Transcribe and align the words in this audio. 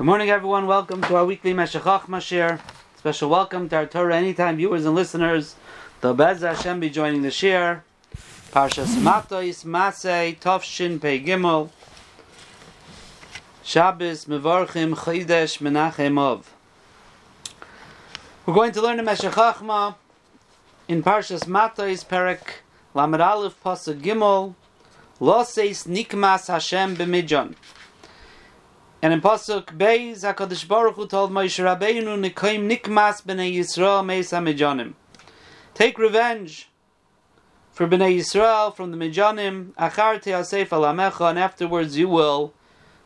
Good 0.00 0.06
morning, 0.06 0.30
everyone. 0.30 0.66
Welcome 0.66 1.02
to 1.02 1.16
our 1.16 1.26
weekly 1.26 1.52
Meshachach 1.52 2.04
Mashir. 2.04 2.58
Special 2.96 3.28
welcome 3.28 3.68
to 3.68 3.76
our 3.76 3.84
Torah 3.84 4.16
Anytime 4.16 4.56
viewers 4.56 4.86
and 4.86 4.94
listeners. 4.94 5.56
The 6.00 6.14
Bez 6.14 6.40
Hashem 6.40 6.80
be 6.80 6.88
joining 6.88 7.20
the 7.20 7.30
shir. 7.30 7.84
Parshas 8.50 8.96
Matois 8.96 9.62
Masei 9.62 10.38
Tovshin 10.38 10.98
Pei 11.02 11.22
Gimel. 11.22 11.68
Shabbos 13.62 14.24
Mevarchim 14.24 14.94
Chodesh 14.94 15.58
Menachemov. 15.58 16.44
We're 18.46 18.54
going 18.54 18.72
to 18.72 18.80
learn 18.80 18.96
the 18.96 19.02
Meshech 19.02 19.32
Chachma 19.32 19.96
in 20.88 21.02
Parshas 21.02 21.46
Matois 21.46 22.08
Perek 22.08 22.62
Lamed 22.94 23.20
Aleph 23.20 23.62
Pasuk 23.62 24.00
Gimel. 24.00 24.54
Loseis 25.20 25.86
Nikmas 25.86 26.46
Hashem 26.46 26.96
B'Midjan. 26.96 27.54
And 29.02 29.14
in 29.14 29.22
Pasuk 29.22 29.78
Beis, 29.78 30.24
HaKadosh 30.24 30.68
Baruch 30.68 30.96
Hu 30.96 31.06
told 31.06 31.30
Moshe 31.30 31.64
Rabbeinu, 31.64 32.20
Nikoim 32.20 32.70
nikmas 32.70 33.22
b'nei 33.24 33.56
Yisrael 33.56 34.04
meis 34.04 34.30
ha 34.30 34.92
Take 35.72 35.96
revenge 35.96 36.68
for 37.72 37.86
b'nei 37.86 38.18
Yisrael 38.18 38.76
from 38.76 38.90
the 38.90 38.98
Mijanim, 38.98 39.72
achar 39.78 40.22
te'asef 40.22 40.68
alamecha, 40.68 41.30
and 41.30 41.38
afterwards 41.38 41.96
you 41.96 42.08
will 42.08 42.52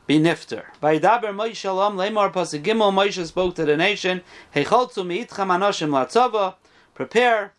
be 0.08 0.18
nifter. 0.18 0.64
By 0.80 0.98
Daber 0.98 1.32
Moshe 1.32 1.54
Shalom 1.54 1.96
lemar 1.96 2.32
Pasuk 2.32 2.64
Gimel, 2.64 2.92
Moshe 2.92 3.24
spoke 3.24 3.54
to 3.54 3.64
the 3.64 3.76
nation, 3.76 4.22
Hecholtzu 4.52 5.06
mi'itchem 5.06 5.46
anoshim 5.46 5.90
latzava, 5.90 6.56
prepare 6.94 7.52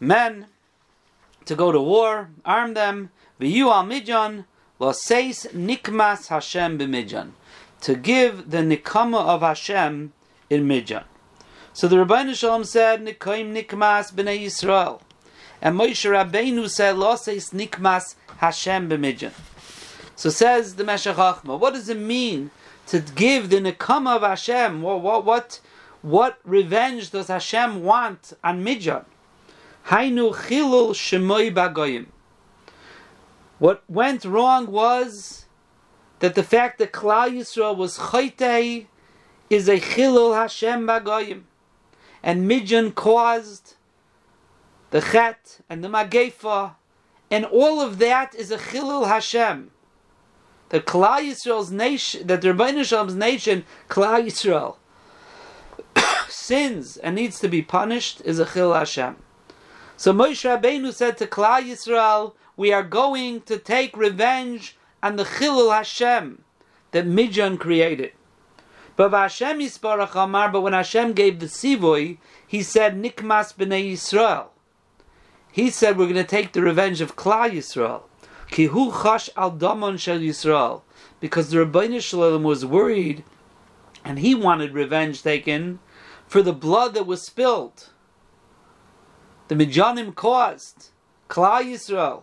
men 0.00 0.46
to 1.44 1.54
go 1.54 1.70
to 1.70 1.82
war, 1.82 2.30
arm 2.46 2.72
them, 2.72 3.10
v'yu 3.38 3.70
al 3.70 3.84
Midjan, 3.84 4.46
Loseis 4.80 5.46
nikmas 5.54 6.28
Hashem 6.28 6.78
b'midjan. 6.78 7.30
To 7.82 7.94
give 7.94 8.50
the 8.50 8.58
nikama 8.58 9.24
of 9.24 9.40
Hashem 9.40 10.12
in 10.50 10.66
Midjan. 10.66 11.04
So 11.72 11.88
the 11.88 11.98
Rabbi 11.98 12.32
Shalom 12.32 12.64
said, 12.64 13.04
Nikoim 13.04 13.54
nikmas 13.54 14.12
b'nei 14.12 14.44
Yisrael. 14.44 15.00
And 15.62 15.78
Moshe 15.78 16.10
Rabbeinu 16.10 16.68
said, 16.68 16.96
Loseis 16.96 17.52
nikmas 17.54 18.16
Hashem 18.38 18.90
b'midjan. 18.90 19.32
So 20.14 20.30
says 20.30 20.76
the 20.76 20.84
Meshech 20.84 21.16
what 21.44 21.74
does 21.74 21.88
it 21.88 21.98
mean 21.98 22.50
to 22.86 23.00
give 23.00 23.50
the 23.50 23.56
nikama 23.56 24.16
of 24.16 24.22
Hashem? 24.22 24.80
What, 24.80 25.02
what, 25.02 25.24
what, 25.24 25.60
what 26.02 26.38
revenge 26.44 27.10
does 27.10 27.28
Hashem 27.28 27.82
want 27.82 28.32
on 28.42 28.64
Midjan? 28.64 29.04
Hainu 29.88 30.34
chilul 30.34 30.90
shemoi 30.92 31.54
bagoyim. 31.54 32.06
What 33.58 33.82
went 33.88 34.24
wrong 34.24 34.66
was 34.66 35.46
that 36.18 36.34
the 36.34 36.42
fact 36.42 36.78
that 36.78 36.92
Klal 36.92 37.30
Yisrael 37.30 37.76
was 37.76 37.98
chaytei 37.98 38.86
is 39.48 39.68
a 39.68 39.80
chilul 39.80 40.34
Hashem 40.34 40.86
bagoyim, 40.86 41.42
and 42.22 42.50
Midjan 42.50 42.94
caused 42.94 43.74
the 44.90 45.00
chet 45.00 45.60
and 45.70 45.82
the 45.82 45.88
magefa, 45.88 46.74
and 47.30 47.44
all 47.46 47.80
of 47.80 47.98
that 47.98 48.34
is 48.34 48.50
a 48.50 48.58
chilul 48.58 49.08
Hashem. 49.08 49.70
The 50.68 50.80
Klal 50.80 51.20
Yisrael's 51.20 51.70
nation, 51.70 52.26
that 52.26 52.42
the 52.42 52.48
Rebbeinu 52.48 52.84
Shalom's 52.84 53.14
nation, 53.14 53.64
Klal 53.88 54.26
Yisrael, 54.26 54.76
sins 56.28 56.96
and 56.98 57.14
needs 57.14 57.38
to 57.40 57.48
be 57.48 57.62
punished 57.62 58.20
is 58.24 58.38
a 58.38 58.44
chilul 58.44 58.78
Hashem. 58.78 59.16
So 59.96 60.12
Moshe 60.12 60.44
Rabbeinu 60.44 60.92
said 60.92 61.16
to 61.18 61.26
Klal 61.26 61.62
Yisrael, 61.62 62.32
we 62.56 62.72
are 62.72 62.82
going 62.82 63.42
to 63.42 63.58
take 63.58 63.96
revenge 63.96 64.76
on 65.02 65.16
the 65.16 65.24
Chilul 65.24 65.72
Hashem 65.72 66.42
that 66.92 67.06
Midjan 67.06 67.58
created. 67.58 68.12
But 68.96 69.12
Hashem 69.12 69.58
Yisparach 69.58 70.14
Amar, 70.14 70.50
but 70.50 70.62
when 70.62 70.72
Hashem 70.72 71.12
gave 71.12 71.38
the 71.38 71.46
Sivoy, 71.46 72.16
he 72.46 72.62
said, 72.62 72.96
Nikmas 72.96 73.54
b'nei 73.54 73.92
Yisrael. 73.92 74.46
He 75.52 75.68
said, 75.70 75.98
we're 75.98 76.06
going 76.06 76.16
to 76.16 76.24
take 76.24 76.52
the 76.52 76.62
revenge 76.62 77.02
of 77.02 77.16
Klal 77.16 77.50
Yisrael. 77.50 78.02
Kihu 78.50 78.92
chash 78.92 79.28
al 79.36 79.50
damon 79.50 79.98
shel 79.98 80.18
Yisrael. 80.18 80.82
Because 81.20 81.50
the 81.50 81.58
Rabbeinu 81.58 82.00
Shalom 82.00 82.42
was 82.42 82.64
worried, 82.64 83.24
and 84.04 84.18
he 84.18 84.34
wanted 84.34 84.72
revenge 84.72 85.22
taken 85.22 85.78
for 86.26 86.42
the 86.42 86.52
blood 86.52 86.94
that 86.94 87.06
was 87.06 87.22
spilled. 87.22 87.90
The 89.48 89.54
Midjanim 89.54 90.14
caused 90.14 90.90
Klal 91.28 91.64
Yisrael 91.64 92.22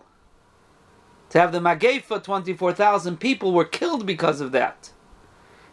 to 1.33 1.39
have 1.39 1.51
the 1.51 1.57
Magefa, 1.57 2.23
24,000 2.23 3.19
people 3.19 3.53
were 3.53 3.65
killed 3.65 4.05
because 4.05 4.39
of 4.39 4.51
that. 4.51 4.91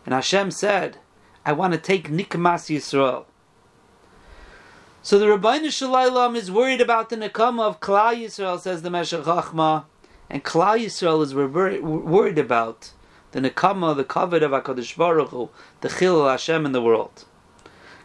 And 0.07 0.15
Hashem 0.15 0.53
said, 0.53 0.97
I 1.45 1.53
want 1.53 1.75
to 1.75 1.79
take 1.79 2.09
Nikmas 2.09 2.75
Yisrael. 2.75 3.27
So 5.03 5.19
the 5.19 5.27
Rabbeinu 5.27 5.71
Shalom 5.71 6.35
is 6.35 6.51
worried 6.51 6.81
about 6.81 7.11
the 7.11 7.17
Nekama 7.17 7.61
of 7.61 7.79
Klal 7.79 8.17
Yisrael, 8.17 8.59
says 8.59 8.81
the 8.81 8.89
Meshech 8.89 9.25
Chachma, 9.25 9.85
and 10.31 10.43
Klal 10.43 10.83
Yisrael 10.83 11.23
is 11.23 11.35
worried 11.35 12.39
about 12.39 12.93
the 13.33 13.41
Nekama, 13.41 13.95
the 13.95 14.05
Kavod 14.05 14.41
of 14.41 14.53
HaKadosh 14.53 14.97
Baruch 14.97 15.29
Hu, 15.29 15.51
the 15.83 15.91
Chil 15.91 16.27
Hashem 16.27 16.65
in 16.65 16.73
the 16.73 16.81
world. 16.81 17.27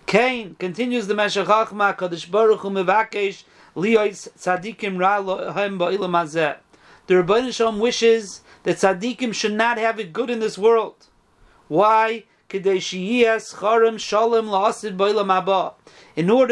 Cain 0.06 0.58
continues 0.60 1.08
the 1.08 1.16
Meshech 1.16 1.48
Chachma, 1.48 1.96
HaKadosh 1.96 2.30
Baruch 2.30 2.60
Hu 2.60 2.70
mevakesh 2.70 3.46
liyos 3.76 4.30
tzadikim 4.38 5.00
ra 5.00 5.22
lohem 5.22 5.78
ba'ilam 5.78 6.12
hazeh 6.12 6.58
the 7.08 7.14
Rabbeinu 7.16 7.54
Shalom 7.54 7.80
wishes 7.80 8.42
that 8.64 8.78
tzaddikim 8.78 9.34
should 9.34 9.54
not 9.54 9.78
have 9.78 10.00
it 10.00 10.12
good 10.12 10.30
in 10.30 10.40
this 10.40 10.58
world. 10.58 11.08
Why? 11.68 12.24
In 12.52 12.66
order 12.68 12.86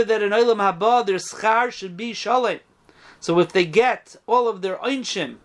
that 0.03 0.21
in 0.21 0.31
Olam 0.31 0.57
Haba 0.57 1.05
their 1.05 1.17
schar 1.17 1.71
should 1.71 1.95
be 1.95 2.13
shalom. 2.13 2.59
So 3.19 3.39
if 3.39 3.53
they 3.53 3.65
get 3.65 4.15
all 4.25 4.47
of 4.47 4.61
their 4.61 4.77
einshim 4.77 5.37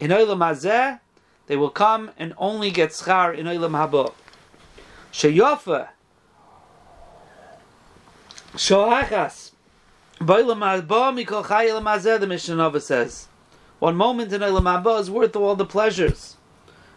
in 0.00 0.10
Olam 0.10 0.38
Hazeh, 0.38 1.00
they 1.46 1.56
will 1.56 1.70
come 1.70 2.12
and 2.16 2.32
only 2.38 2.70
get 2.70 2.90
schar 2.90 3.36
in 3.36 3.46
Olam 3.46 3.72
Haba. 3.72 4.12
Sheyofa 5.12 5.88
Shoachas 8.54 9.52
Bailam 10.20 10.60
Haba 10.60 11.12
Mikol 11.24 11.44
Chayil 11.44 11.82
Hazeh, 11.82 12.20
the 12.20 12.26
Mishnah 12.26 12.80
says. 12.80 13.28
One 13.78 13.96
moment 13.96 14.32
in 14.32 14.40
Olam 14.40 14.64
Haba 14.64 15.00
is 15.00 15.10
worth 15.10 15.36
all 15.36 15.54
the 15.54 15.64
pleasures 15.64 16.36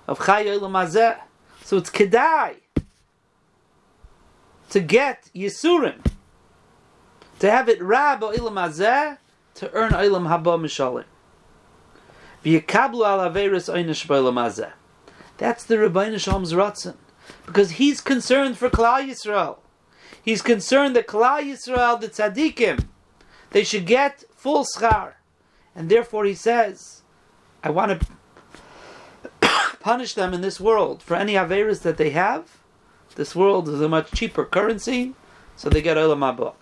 of 0.08 0.18
Chay 0.20 0.46
Olam. 0.48 1.20
So 1.64 1.78
it's 1.78 1.90
Kedai 1.90 2.56
to 4.70 4.80
get 4.80 5.30
Yisurim, 5.36 6.04
to 7.40 7.52
have 7.52 7.70
it 7.70 7.82
Rab 7.82 8.22
Olam 8.22 9.18
to 9.54 9.72
earn 9.74 9.92
Olam 9.92 10.28
Haba 10.28 10.60
Mishalim. 10.60 11.06
V'yakablu 12.44 13.06
al 13.06 13.30
averis 13.30 13.70
oynish. 13.72 14.72
That's 15.38 15.64
the 15.64 15.76
Rebbeinu 15.76 16.16
Shalom's 16.16 16.54
ratzon, 16.54 16.96
because 17.46 17.72
he's 17.72 18.02
concerned 18.02 18.58
for 18.58 18.70
Klal 18.70 19.08
Yisrael. 19.08 19.58
He's 20.24 20.42
concerned 20.42 20.96
that 20.96 21.08
Klal 21.08 21.44
Yisrael, 21.44 22.00
the 22.00 22.08
tzaddikim, 22.08 22.88
they 23.52 23.64
should 23.64 23.86
get 23.86 24.24
full 24.36 24.66
schar. 24.66 25.14
And 25.76 25.90
therefore 25.90 26.26
he 26.26 26.34
says, 26.34 27.02
I 27.64 27.70
want 27.70 28.02
to 28.02 28.08
punish 29.80 30.14
them 30.14 30.34
in 30.34 30.42
this 30.42 30.60
world 30.60 31.02
for 31.02 31.16
any 31.16 31.34
averas 31.34 31.82
that 31.84 31.98
they 31.98 32.12
have. 32.12 32.58
This 33.16 33.36
world 33.36 33.68
is 33.68 33.82
a 33.82 33.90
much 33.90 34.12
cheaper 34.12 34.46
currency, 34.46 35.14
so 35.56 35.70
they 35.70 35.82
get 35.82 35.98
olam 35.98 36.20
haba. 36.20 36.54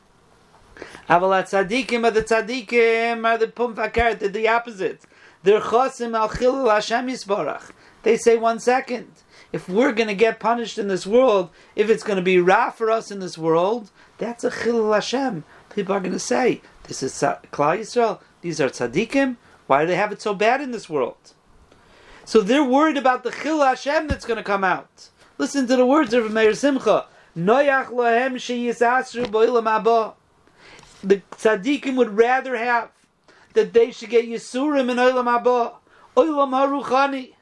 Avalat 1.10 1.50
tzadikim 1.50 2.06
are 2.06 2.12
the 2.12 2.24
tzadikim 2.24 3.26
are 3.26 3.38
the 3.38 3.48
pumfakar, 3.48 4.18
they're 4.18 4.30
the 4.30 4.48
opposite. 4.48 5.02
They're 5.44 5.62
chosim 5.62 6.18
al 6.18 6.30
chilul 6.30 6.72
Hashem 6.72 7.08
yisbarach. 7.08 7.72
They 8.04 8.18
say 8.18 8.38
one 8.38 8.60
second. 8.60 9.12
If 9.52 9.68
we're 9.68 9.94
going 9.94 10.08
to 10.08 10.16
get 10.16 10.40
punished 10.40 10.78
in 10.78 10.88
this 10.88 11.08
world, 11.08 11.50
if 11.76 11.90
it's 11.90 12.04
going 12.04 12.18
to 12.18 12.24
be 12.24 12.40
ra 12.40 12.70
for 12.70 12.92
us 12.92 13.10
in 13.10 13.20
this 13.20 13.38
world, 13.38 13.90
that's 14.18 14.44
a 14.44 14.52
chilul 14.52 14.94
Hashem. 14.94 15.44
People 15.74 15.96
are 15.96 16.00
going 16.00 16.14
to 16.14 16.20
say, 16.20 16.62
this 16.84 17.02
is 17.04 17.14
Klal 17.14 17.80
Yisrael. 17.80 18.20
These 18.42 18.62
are 18.62 18.70
tzaddikim. 18.70 19.38
Why 19.68 19.82
do 19.82 19.88
they 19.88 19.96
have 19.96 20.12
it 20.12 20.22
so 20.22 20.34
bad 20.34 20.62
in 20.62 20.72
this 20.72 20.90
world? 20.90 21.34
So 22.26 22.42
they're 22.42 22.64
worried 22.64 22.98
about 22.98 23.24
the 23.24 23.32
chil 23.32 23.62
Hashem 23.62 24.08
that's 24.08 24.26
going 24.26 24.38
to 24.38 24.44
come 24.44 24.64
out. 24.64 25.10
Listen 25.38 25.68
to 25.68 25.76
the 25.76 25.86
words 25.86 26.14
of 26.14 26.32
Meir 26.32 26.54
Simcha. 26.54 27.06
Noyach 27.38 27.88
lohem 27.88 28.36
sheyisasru 28.36 29.26
bo'ilam 29.26 29.64
haba. 29.64 30.14
The 31.04 31.22
tzaddikim 31.32 31.96
would 31.96 32.18
rather 32.18 32.56
have 32.56 32.92
that 33.54 33.74
they 33.74 33.92
should 33.92 34.10
get 34.10 34.26
yisurim 34.26 34.90
in 34.90 34.98
oilam 34.98 35.26
haba, 35.26 35.74
oilam 36.16 36.52
haruchani, 36.52 37.34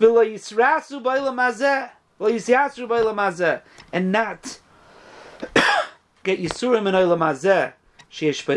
v'lo 0.00 0.24
yisrasu 0.24 1.02
bo'ilam 1.02 1.36
hazeh, 1.36 1.90
lo 2.18 2.30
yisyasru 2.30 2.88
bo'ilam 2.88 3.16
hazeh, 3.16 3.60
and 3.92 4.12
not 4.12 4.58
get 6.22 6.40
yisurim 6.40 6.86
in 6.86 6.94
oilam 6.94 7.18
hazeh, 7.18 7.72
it's 8.10 8.48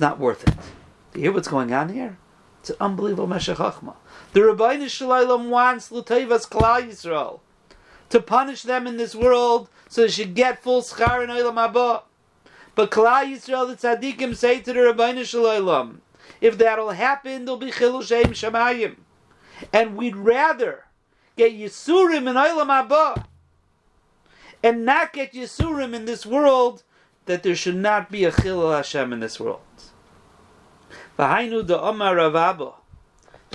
not 0.00 0.18
worth 0.18 0.46
it. 0.46 0.54
Do 1.12 1.20
you 1.20 1.22
hear 1.22 1.32
what's 1.32 1.48
going 1.48 1.72
on 1.72 1.88
here? 1.90 2.18
It's 2.60 2.70
an 2.70 2.76
unbelievable 2.80 3.26
Meshech 3.26 3.58
Chachma. 3.58 3.96
The 4.32 4.44
Rabbi 4.44 4.86
Shalom 4.86 5.50
wants 5.50 5.90
Lutevas 5.90 6.48
Klal 6.48 6.88
Yisrael 6.88 7.40
to 8.10 8.20
punish 8.20 8.62
them 8.62 8.86
in 8.86 8.96
this 8.96 9.14
world 9.14 9.68
so 9.88 10.02
they 10.02 10.08
should 10.08 10.34
get 10.34 10.62
full 10.62 10.82
schar 10.82 11.22
in 11.22 11.30
Olam 11.30 11.54
Haba. 11.54 12.02
But 12.74 12.90
Klal 12.90 13.32
Yisrael, 13.32 13.68
the 13.68 13.76
tzaddikim 13.76 14.34
say 14.34 14.60
to 14.60 14.72
the 14.72 14.82
Rabbi 14.82 15.22
Shalom, 15.22 16.00
if 16.40 16.58
that'll 16.58 16.90
happen, 16.90 17.44
there'll 17.44 17.58
be 17.58 17.70
Chilul 17.70 18.02
Shem 18.02 18.32
Shemayim. 18.32 18.96
And 19.72 19.96
we'd 19.96 20.16
rather 20.16 20.84
get 21.36 21.52
Yisurim 21.52 22.28
in 22.28 22.34
Olam 22.34 22.88
Haba 22.88 23.26
and 24.62 24.84
not 24.84 25.12
get 25.12 25.32
Yisurim 25.32 25.94
in 25.94 26.06
this 26.06 26.24
world 26.24 26.82
that 27.26 27.42
there 27.42 27.56
should 27.56 27.76
not 27.76 28.10
be 28.10 28.24
a 28.24 28.32
Chilul 28.32 28.76
Hashem 28.76 29.12
in 29.12 29.20
this 29.20 29.38
world. 29.40 29.60
This 31.16 31.52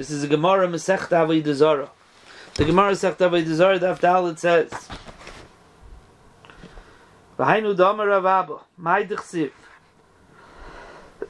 is 0.09 0.23
a 0.23 0.27
Gemara 0.27 0.67
Masech 0.67 1.55
Zarah. 1.55 1.91
The 2.55 2.65
Gemara 2.65 2.91
Masech 2.91 3.17
Avodah 3.17 3.53
Zarah 3.53 3.79
Daf 3.79 3.99
Dalit 3.99 4.39
says, 4.39 4.71
V'hainu 7.37 7.75
da 7.75 7.91
Rav 7.91 8.25
Abba, 8.25 8.59
Mai 8.77 9.05
Dechsiv. 9.05 9.51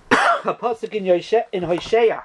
A 0.11 0.53
pasuk 0.53 0.95
in, 0.95 1.03
Yoshe, 1.03 1.43
in 1.51 1.63
Hosea, 1.63 2.23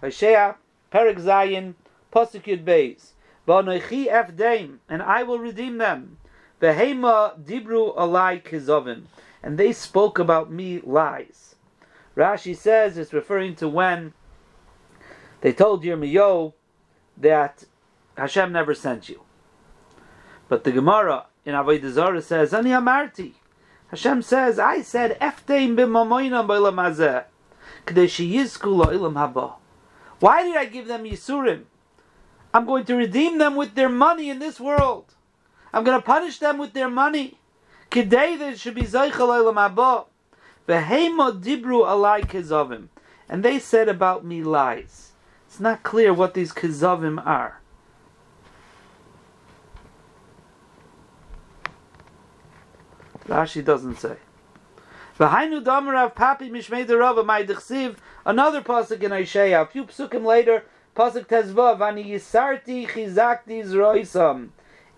Hosea, 0.00 0.54
Perik 0.92 1.18
Zayin, 1.18 1.74
pasuk 2.12 2.44
Yud 2.44 2.64
Beis. 2.64 3.12
V'anoichi 3.46 4.08
efdeim, 4.08 4.78
and 4.88 5.02
I 5.02 5.24
will 5.24 5.38
redeem 5.38 5.78
them. 5.78 6.18
V'heima 6.62 7.38
dibru 7.42 7.96
alai 7.96 8.42
kizovim, 8.42 9.02
and 9.42 9.58
they 9.58 9.72
spoke 9.72 10.18
about 10.18 10.50
me 10.50 10.80
lies. 10.82 11.54
Rashi 12.16 12.56
says 12.56 12.98
it's 12.98 13.12
referring 13.12 13.54
to 13.56 13.68
when 13.68 14.12
they 15.40 15.52
told 15.52 15.84
Yirmiyahu 15.84 16.52
that 17.16 17.64
Hashem 18.16 18.52
never 18.52 18.74
sent 18.74 19.08
you. 19.08 19.22
But 20.48 20.64
the 20.64 20.72
Gemara 20.72 21.26
in 21.44 21.54
Avodah 21.54 21.90
Zarah 21.90 22.22
says, 22.22 22.52
Ani 22.52 22.70
Amarti. 22.70 23.34
Hashem 23.88 24.22
says, 24.22 24.58
I 24.58 24.82
said, 24.82 25.18
Efteim 25.20 25.76
b'mamoinam 25.76 27.24
k'dei 27.86 28.06
sheyizku 28.06 28.84
la'ilam 28.84 29.14
haba. 29.14 29.54
Why 30.20 30.42
did 30.42 30.56
I 30.56 30.64
give 30.66 30.86
them 30.86 31.04
Yisurim? 31.04 31.64
I'm 32.52 32.66
going 32.66 32.84
to 32.86 32.96
redeem 32.96 33.38
them 33.38 33.56
with 33.56 33.74
their 33.74 33.88
money 33.88 34.30
in 34.30 34.38
this 34.38 34.58
world. 34.58 35.14
I'm 35.72 35.84
going 35.84 35.98
to 35.98 36.04
punish 36.04 36.38
them 36.38 36.58
with 36.58 36.72
their 36.72 36.88
money. 36.88 37.38
K'dei 37.90 38.38
they 38.38 38.54
should 38.54 38.74
be 38.74 38.82
zaychal 38.82 39.12
la'ilam 39.12 39.74
haba. 39.74 40.06
Vehema 40.68 41.40
dibru 41.40 41.84
alai 41.86 42.26
kizavim. 42.26 42.88
And 43.28 43.42
they 43.42 43.58
said 43.58 43.88
about 43.88 44.24
me 44.24 44.42
lies. 44.42 45.12
It's 45.46 45.60
not 45.60 45.82
clear 45.82 46.12
what 46.12 46.34
these 46.34 46.52
kizavim 46.52 47.24
are. 47.24 47.60
Rashi 53.26 53.64
doesn't 53.64 53.96
say. 53.96 54.16
V'hainu 55.18 55.64
damarav 55.64 56.14
papi 56.14 56.50
mishmei 56.50 56.86
derava 56.86 57.24
my 57.24 57.42
dechsiv. 57.42 57.96
Another 58.24 58.62
pasuk 58.62 59.02
in 59.02 59.12
Isaiah. 59.12 59.62
A 59.62 59.66
few 59.66 59.84
psukim 59.84 60.24
later, 60.24 60.64
pasuk 60.94 61.26
tezvav 61.26 61.80
ani 61.80 62.04
yisarti 62.04 62.86
chizakti 62.86 63.64
zroisam, 63.64 64.48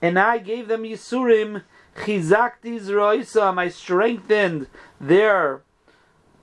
and 0.02 0.18
I 0.18 0.38
gave 0.38 0.68
them 0.68 0.82
yisurim 0.82 1.62
Chizakti 2.00 2.80
zroisam, 2.80 3.58
I 3.58 3.68
strengthened 3.68 4.66
their 5.00 5.62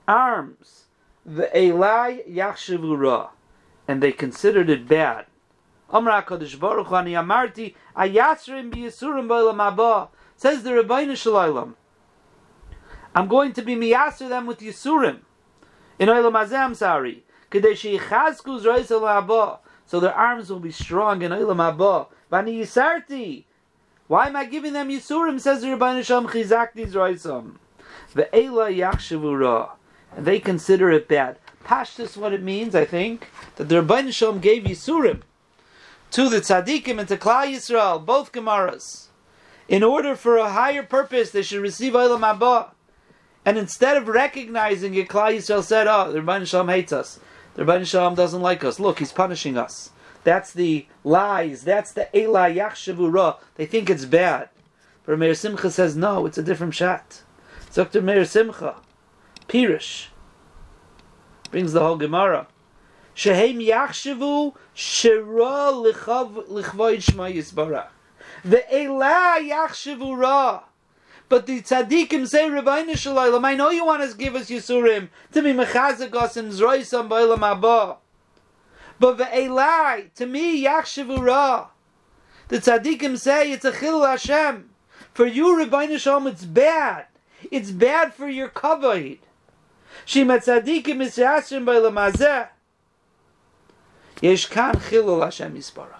arms. 0.06 0.86
The 1.26 1.50
Elai 1.54 2.26
yachshavura, 2.28 3.30
and 3.86 4.02
they 4.02 4.12
considered 4.12 4.70
it 4.70 4.88
bad. 4.88 5.26
Amra 5.90 6.22
Kodesh 6.22 6.58
Baruch 6.58 6.92
Ani 6.92 7.12
Amarti 7.12 7.74
Ayasrim 7.96 8.70
B'Yisurim 8.70 9.26
B'Olam 9.26 9.56
Haba 9.56 10.08
says 10.36 10.62
the 10.62 10.70
Rebbeinu 10.70 11.16
Shalom. 11.16 11.76
I'm 13.14 13.26
going 13.26 13.52
to 13.54 13.62
be 13.62 13.74
miyaser 13.74 14.28
them 14.28 14.46
with 14.46 14.60
Yisurim 14.60 15.20
in 15.98 16.08
Olam 16.08 16.32
Hazeh. 16.32 16.58
I'm 16.58 16.74
sorry. 16.74 17.24
Kadesh 17.50 17.84
Yichazku 17.84 18.62
Zrois 18.62 18.88
Olam 18.88 19.26
Haba, 19.26 19.58
so 19.86 19.98
their 19.98 20.14
arms 20.14 20.50
will 20.50 20.60
be 20.60 20.70
strong 20.70 21.22
in 21.22 21.32
Olam 21.32 21.56
Haba. 21.56 22.08
Vani 22.30 22.60
Yisarti 22.60 23.44
why 24.08 24.26
am 24.26 24.36
I 24.36 24.46
giving 24.46 24.72
them 24.72 24.88
Yisurim? 24.88 25.38
Says 25.38 25.60
the 25.60 25.70
Rabbi 25.70 26.00
Nisham 26.00 26.26
Chizakti 26.26 26.90
Zroisam. 26.90 27.56
Ve'ela 28.14 28.74
Yachshavura. 28.74 29.70
And 30.16 30.26
they 30.26 30.40
consider 30.40 30.90
it 30.90 31.06
bad. 31.06 31.38
Pashtus, 31.64 32.16
what 32.16 32.32
it 32.32 32.42
means, 32.42 32.74
I 32.74 32.86
think, 32.86 33.28
that 33.56 33.68
the 33.68 33.76
Rabbi 33.76 34.02
Nisham 34.02 34.40
gave 34.40 34.64
Yisurim 34.64 35.20
to 36.10 36.30
the 36.30 36.38
Tzaddikim 36.38 36.98
and 36.98 37.06
to 37.08 37.18
Klal 37.18 37.52
Yisrael, 37.52 38.04
both 38.04 38.32
Gemaras. 38.32 39.08
In 39.68 39.82
order 39.82 40.16
for 40.16 40.38
a 40.38 40.48
higher 40.48 40.82
purpose, 40.82 41.30
they 41.30 41.42
should 41.42 41.60
receive 41.60 41.92
Olam 41.92 42.20
Haba. 42.20 42.70
And 43.44 43.58
instead 43.58 43.98
of 43.98 44.08
recognizing 44.08 44.94
it, 44.94 45.08
Klal 45.08 45.36
Yisrael 45.36 45.62
said, 45.62 45.86
oh, 45.86 46.10
the 46.10 46.22
Rabbi 46.22 46.44
Nisham 46.44 46.70
hates 46.70 46.94
us. 46.94 47.20
The 47.54 47.66
Rabbi 47.66 47.82
Nisham 47.82 48.16
doesn't 48.16 48.40
like 48.40 48.64
us. 48.64 48.80
Look, 48.80 49.00
he's 49.00 49.12
punishing 49.12 49.58
us. 49.58 49.90
That's 50.24 50.52
the 50.52 50.86
lies. 51.04 51.62
That's 51.62 51.92
the 51.92 52.14
Ela 52.16 52.50
Yachshavura. 52.50 53.38
They 53.56 53.66
think 53.66 53.88
it's 53.88 54.04
bad. 54.04 54.48
But 55.04 55.18
Meir 55.18 55.34
Simcha 55.34 55.70
says, 55.70 55.96
no, 55.96 56.26
it's 56.26 56.38
a 56.38 56.42
different 56.42 56.74
shat. 56.74 57.22
Dr. 57.72 58.02
Meir 58.02 58.24
Simcha, 58.24 58.76
Pirish, 59.48 60.08
brings 61.50 61.72
the 61.72 61.80
whole 61.80 61.96
Gemara. 61.96 62.46
Shehem 63.14 63.58
Yachshavu 63.58 64.54
Shira 64.74 65.72
Lichvoid 65.72 67.02
Shema 67.02 67.24
Yisbarach. 67.24 67.88
The 68.44 68.74
Ela 68.74 69.38
Yachshavura. 69.40 70.62
But 71.28 71.46
the 71.46 71.60
tzaddikim 71.60 72.26
say, 72.26 72.48
Rabbeinu 72.48 72.96
Shalom, 72.96 73.44
I 73.44 73.54
know 73.54 73.70
you 73.70 73.84
want 73.84 74.10
to 74.10 74.16
give 74.16 74.34
us 74.34 74.48
Yisurim 74.48 75.08
to 75.32 75.42
be 75.42 75.52
mechazek 75.52 76.14
us 76.14 76.36
and 76.36 76.50
zroisam 76.52 77.08
ba'olam 77.08 77.38
haba. 77.38 77.96
But 78.98 79.18
ve'elai, 79.18 80.12
to 80.14 80.26
me, 80.26 80.64
yachshavura. 80.64 81.68
The 82.48 82.58
tzaddikim 82.58 83.18
say 83.18 83.52
it's 83.52 83.64
a 83.64 83.72
chil 83.72 84.04
Hashem. 84.04 84.70
For 85.12 85.26
you, 85.26 85.56
Rabbi 85.58 85.96
Shalom, 85.96 86.26
it's 86.28 86.44
bad. 86.44 87.06
It's 87.50 87.70
bad 87.70 88.14
for 88.14 88.28
your 88.28 88.48
kavod. 88.48 89.18
Shima 90.04 90.38
tzaddikim 90.38 91.00
is 91.02 91.16
yashim 91.16 91.64
by 91.64 91.76
lamazeh. 91.76 92.48
Yesh 94.20 94.46
kan 94.46 94.74
chilul 94.74 95.22
Hashem 95.22 95.54
yisparach. 95.54 95.94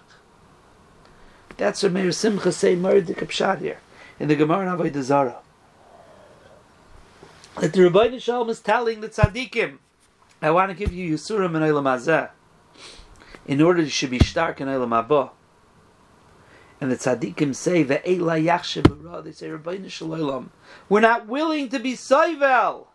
That's 1.57 1.83
what 1.83 1.91
Meir 1.91 2.11
Simcha 2.11 2.51
say 2.51 2.75
Merdik 2.75 3.17
Pshat 3.17 3.59
here 3.59 3.79
in 4.19 4.27
the 4.27 4.35
Gemara 4.35 4.77
Avodah 4.77 5.01
Zarah. 5.01 5.39
That 7.59 7.73
the 7.73 7.83
Rabbi 7.89 8.17
Shalom 8.17 8.49
is 8.49 8.59
telling 8.59 9.01
the 9.01 9.09
tzaddikim, 9.09 9.77
I 10.41 10.51
want 10.51 10.71
to 10.71 10.75
give 10.75 10.93
you 10.93 11.15
Yisurim 11.15 11.55
and 11.55 11.65
Eilam 11.65 12.29
in 13.49 13.63
order 13.63 13.83
to 13.83 14.07
be 14.07 14.19
stark 14.19 14.61
in 14.61 14.69
Abba. 14.69 15.31
And 16.79 16.91
the 16.91 16.95
tzaddikim 16.95 17.55
say, 17.55 17.83
Ve'ela 17.83 18.39
yachshe 18.39 19.23
they 19.23 19.31
say, 19.31 19.49
we're 20.87 20.99
not 20.99 21.25
willing 21.25 21.69
to 21.69 21.79
be 21.79 21.93
soivel. 21.93 22.85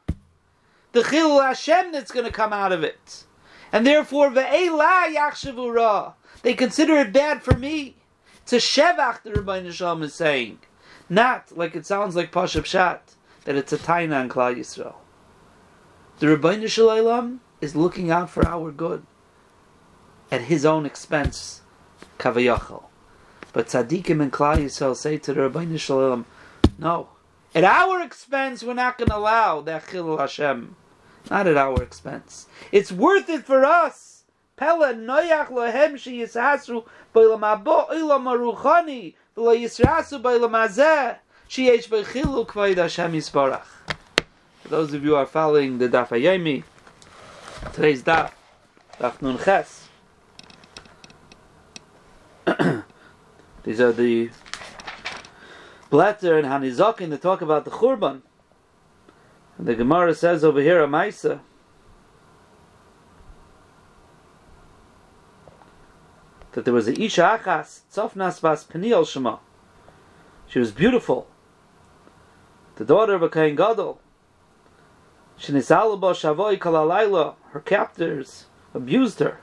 The 0.93 1.03
chil 1.03 1.43
Hashem 1.43 1.91
that's 1.91 2.13
going 2.13 2.25
to 2.25 2.31
come 2.31 2.53
out 2.53 2.71
of 2.71 2.85
it. 2.85 3.25
And 3.73 3.85
therefore, 3.85 4.31
Ve'ela 4.31 5.13
yachshe 5.13 6.15
they 6.43 6.55
consider 6.55 6.99
it 6.99 7.13
bad 7.13 7.43
for 7.43 7.59
me. 7.59 7.97
It's 8.43 8.53
a 8.53 8.59
shevach, 8.59 9.25
the 9.25 9.31
Rabbeinu 9.31 9.73
Shalom 9.73 10.05
is 10.05 10.15
saying. 10.15 10.61
Not 11.09 11.59
like 11.59 11.75
it 11.75 11.85
sounds 11.85 12.15
like 12.15 12.31
Pasha 12.31 12.63
that 13.45 13.57
it's 13.57 13.73
a 13.73 13.79
taina 13.79 14.23
in 14.23 14.29
Klal 14.29 14.57
Yisrael. 14.57 14.95
The 16.21 16.27
Rabbeinu 16.29 16.69
Shalom 16.69 17.41
is 17.61 17.75
looking 17.75 18.13
out 18.13 18.31
for 18.31 18.47
our 18.47 18.71
good 18.71 19.05
at 20.35 20.43
his 20.43 20.67
own 20.67 20.85
expense, 20.85 21.61
kavayachal. 22.19 22.83
But 23.53 23.69
tzaddikim 23.69 24.21
and 24.21 24.33
Klal 24.33 24.59
Yisrael 24.59 24.97
say 24.97 25.17
to 25.19 25.33
the 25.33 25.49
Rabbeinu 25.49 25.79
Shalom, 25.79 26.27
no, 26.77 27.09
at 27.55 27.63
our 27.63 28.03
expense 28.03 28.65
we're 28.65 28.75
not 28.75 28.99
going 28.99 29.11
to 29.11 29.17
allow 29.17 29.61
that 29.61 29.85
chilul 29.87 30.19
Hashem. 30.19 30.75
Not 31.31 31.47
at 31.47 31.57
our 31.57 31.81
expense. 31.81 32.49
It's 32.73 32.91
worth 32.91 33.31
it 33.31 33.45
for 33.45 33.65
us. 33.65 34.25
Pella 34.57 34.93
noyach 34.93 35.51
lohem 35.51 35.95
sheyisasru 35.95 36.85
b'olam 37.15 37.41
habo 37.41 37.89
olam 37.91 38.27
aruchani 38.27 39.15
v'lo 39.37 39.57
yisrasu 39.57 40.21
b'olam 40.21 40.51
hazeh 40.51 41.19
sheyesh 41.49 41.89
b'chilu 41.89 42.45
k'vayid 42.45 42.79
Hashem 42.79 43.13
yisbarach. 43.13 43.67
For 44.63 44.69
those 44.69 44.93
of 44.95 45.05
you 45.05 45.11
who 45.11 45.17
are 45.17 45.27
following 45.27 45.79
the 45.79 45.89
Daf 45.89 46.09
Hayomi, 46.09 46.65
today's 47.73 48.03
Daf, 48.03 48.33
Daf 48.99 49.23
Nun 49.23 49.39
Ches, 49.39 49.84
These 53.65 53.81
are 53.81 53.93
the 53.93 54.31
Blatter 55.91 56.39
and 56.39 56.47
Hanizokin 56.47 57.11
that 57.11 57.23
talk 57.23 57.41
about 57.41 57.65
the 57.65 57.71
Churban. 57.71 58.23
And 59.59 59.67
the 59.67 59.75
Gemara 59.75 60.15
says 60.15 60.45
over 60.45 60.61
here, 60.61 60.83
a 60.83 60.87
Maisa. 60.87 61.41
that 66.55 66.65
there 66.65 66.75
was 66.75 66.87
a 66.89 67.01
Isha 67.01 67.41
Achas, 67.43 67.81
Tzofnas 67.93 68.41
Vas 68.41 68.65
Peniel 68.65 69.05
Shema. 69.05 69.39
She 70.47 70.61
was 70.61 70.71
beautiful. 70.71 71.27
The 72.77 72.85
daughter 72.85 73.15
of 73.15 73.23
a 73.23 73.29
Kohen 73.29 73.57
Gadol. 73.57 74.01
Shinisalaba 75.39 76.15
Shavoi 76.15 76.59
Kalalayla, 76.59 77.35
her 77.51 77.61
captors 77.61 78.47
abused 78.73 79.19
her 79.19 79.41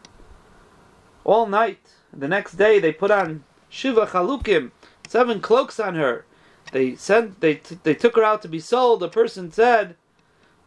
all 1.25 1.45
night. 1.45 1.95
The 2.13 2.29
next 2.29 2.53
day 2.53 2.79
they 2.79 2.93
put 2.93 3.11
on 3.11 3.43
Shiva 3.71 4.05
Chalukim, 4.05 4.71
seven 5.07 5.39
cloaks 5.39 5.79
on 5.79 5.95
her. 5.95 6.25
They 6.73 6.95
sent 6.95 7.39
they 7.39 7.55
t- 7.55 7.79
they 7.81 7.95
took 7.95 8.15
her 8.17 8.23
out 8.23 8.41
to 8.43 8.47
be 8.47 8.59
sold. 8.59 9.01
A 9.01 9.07
person 9.07 9.51
said, 9.51 9.95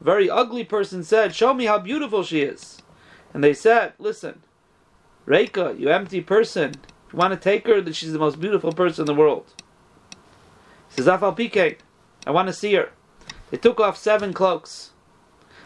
very 0.01 0.29
ugly 0.29 0.65
person 0.65 1.05
said, 1.05 1.35
"Show 1.35 1.55
me 1.55 1.67
how 1.67 1.79
beautiful 1.79 2.25
she 2.25 2.41
is." 2.41 2.83
And 3.33 3.45
they 3.45 3.55
said, 3.55 3.93
"Listen, 3.99 4.43
Reika, 5.27 5.79
you 5.79 5.91
empty 5.91 6.21
person. 6.23 6.77
If 7.07 7.13
you 7.13 7.19
want 7.19 7.35
to 7.35 7.39
take 7.39 7.67
her, 7.67 7.81
then 7.81 7.93
she's 7.93 8.13
the 8.13 8.19
most 8.19 8.41
beautiful 8.41 8.73
person 8.73 9.03
in 9.03 9.07
the 9.07 9.15
world." 9.15 9.53
He 10.89 10.97
says, 10.97 11.07
"Afal 11.07 11.37
Pike, 11.37 11.81
I 12.27 12.31
want 12.31 12.49
to 12.49 12.55
see 12.55 12.75
her." 12.75 12.91
They 13.51 13.59
took 13.59 13.81
off 13.81 13.97
seven 13.99 14.33
cloaks. 14.33 14.91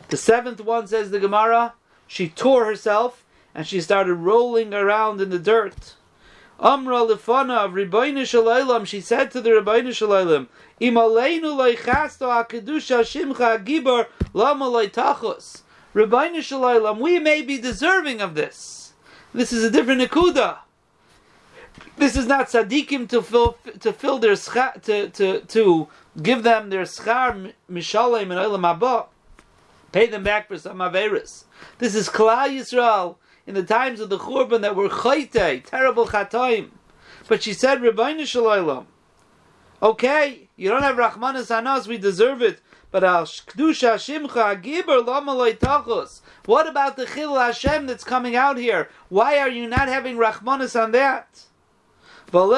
The 0.09 0.16
seventh 0.16 0.61
one 0.61 0.88
says 0.88 1.11
the 1.11 1.21
Gemara, 1.21 1.75
she 2.07 2.28
tore 2.28 2.64
herself 2.64 3.25
and 3.54 3.66
she 3.66 3.80
started 3.80 4.14
rolling 4.14 4.75
around 4.75 5.21
in 5.21 5.30
the 5.30 5.38
dirt. 5.38 5.95
Amra 6.60 7.04
of 7.04 7.22
Rebbeinu 7.24 8.22
Shalaylam, 8.22 8.84
she 8.84 9.00
said 9.00 9.30
to 9.30 9.40
the 9.40 9.50
Rebbeinu 9.50 9.90
Shalaylam, 9.90 10.48
Imaleinu 10.80 11.56
leichasto 11.56 12.28
akedusha 12.28 13.02
shimcha 13.04 13.64
gibar 13.64 14.06
lama 14.32 14.64
leitachos. 14.64 15.62
Rebbeinu 15.94 16.38
Shalaylam, 16.38 16.98
we 16.98 17.20
may 17.20 17.42
be 17.42 17.58
deserving 17.58 18.20
of 18.20 18.34
this. 18.34 18.92
This 19.32 19.52
is 19.52 19.62
a 19.62 19.70
different 19.70 20.00
nekuda. 20.00 20.58
This 21.96 22.16
is 22.16 22.26
not 22.26 22.48
tzaddikim 22.48 23.08
to 23.08 23.22
fill 23.22 23.56
to 23.78 23.92
fill 23.92 24.18
their 24.18 24.32
schar, 24.32 24.82
to 24.82 25.10
to 25.10 25.40
to 25.40 25.88
give 26.20 26.42
them 26.42 26.70
their 26.70 26.82
schar 26.82 27.52
mishalem 27.70 28.22
and 28.22 28.32
olam 28.32 28.62
haba, 28.62 29.06
pay 29.92 30.06
them 30.06 30.24
back 30.24 30.48
for 30.48 30.58
some 30.58 30.78
averus. 30.78 31.44
This 31.78 31.94
is 31.94 32.08
Klal 32.08 32.48
Yisrael 32.48 33.16
in 33.49 33.55
the 33.55 33.62
times 33.62 33.99
of 33.99 34.11
the 34.11 34.19
Churban 34.19 34.61
that 34.61 34.76
were 34.76 34.90
chayte, 34.90 35.64
terrible 35.64 36.09
chatoim. 36.09 36.69
But 37.26 37.43
she 37.43 37.55
said, 37.55 37.78
Rabbeinu 37.78 38.26
Shalom, 38.26 38.87
okay, 39.83 40.50
you 40.55 40.69
don't 40.69 40.83
have 40.83 40.97
Rachmanis 40.97 41.49
Hanas, 41.49 41.87
we 41.87 41.97
deserve 41.97 42.43
it, 42.43 42.61
but 42.90 43.02
al 43.02 43.25
Kedusha 43.25 43.95
Shimcha 43.95 45.59
Tachos. 45.59 46.21
What 46.45 46.69
about 46.69 46.97
the 46.97 47.07
Chil 47.07 47.37
Hashem 47.37 47.87
that's 47.87 48.05
coming 48.05 48.37
out 48.37 48.59
here? 48.59 48.90
Why 49.09 49.38
are 49.38 49.49
you 49.49 49.67
not 49.67 49.88
having 49.88 50.19
Rachmanis 50.19 50.78
on 50.78 50.93
that? 50.93 51.45
Evil 52.31 52.50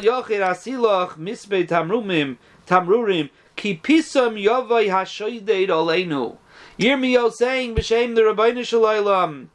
Yochir 0.00 0.40
Asiloch 0.40 1.18
Misbe 1.18 1.68
Tamrumim, 1.68 2.38
Tamrurim, 2.66 3.28
Ki 3.58 3.76
pisam 3.82 4.40
yavai 4.40 4.86
hashoideid 4.88 5.68
oleinu. 5.68 6.36
Yirmiyo 6.78 7.32
saying 7.32 7.74
b'shem 7.74 8.14
the 8.14 8.20
Rabbeinu 8.20 8.64
Shalom 8.64 9.50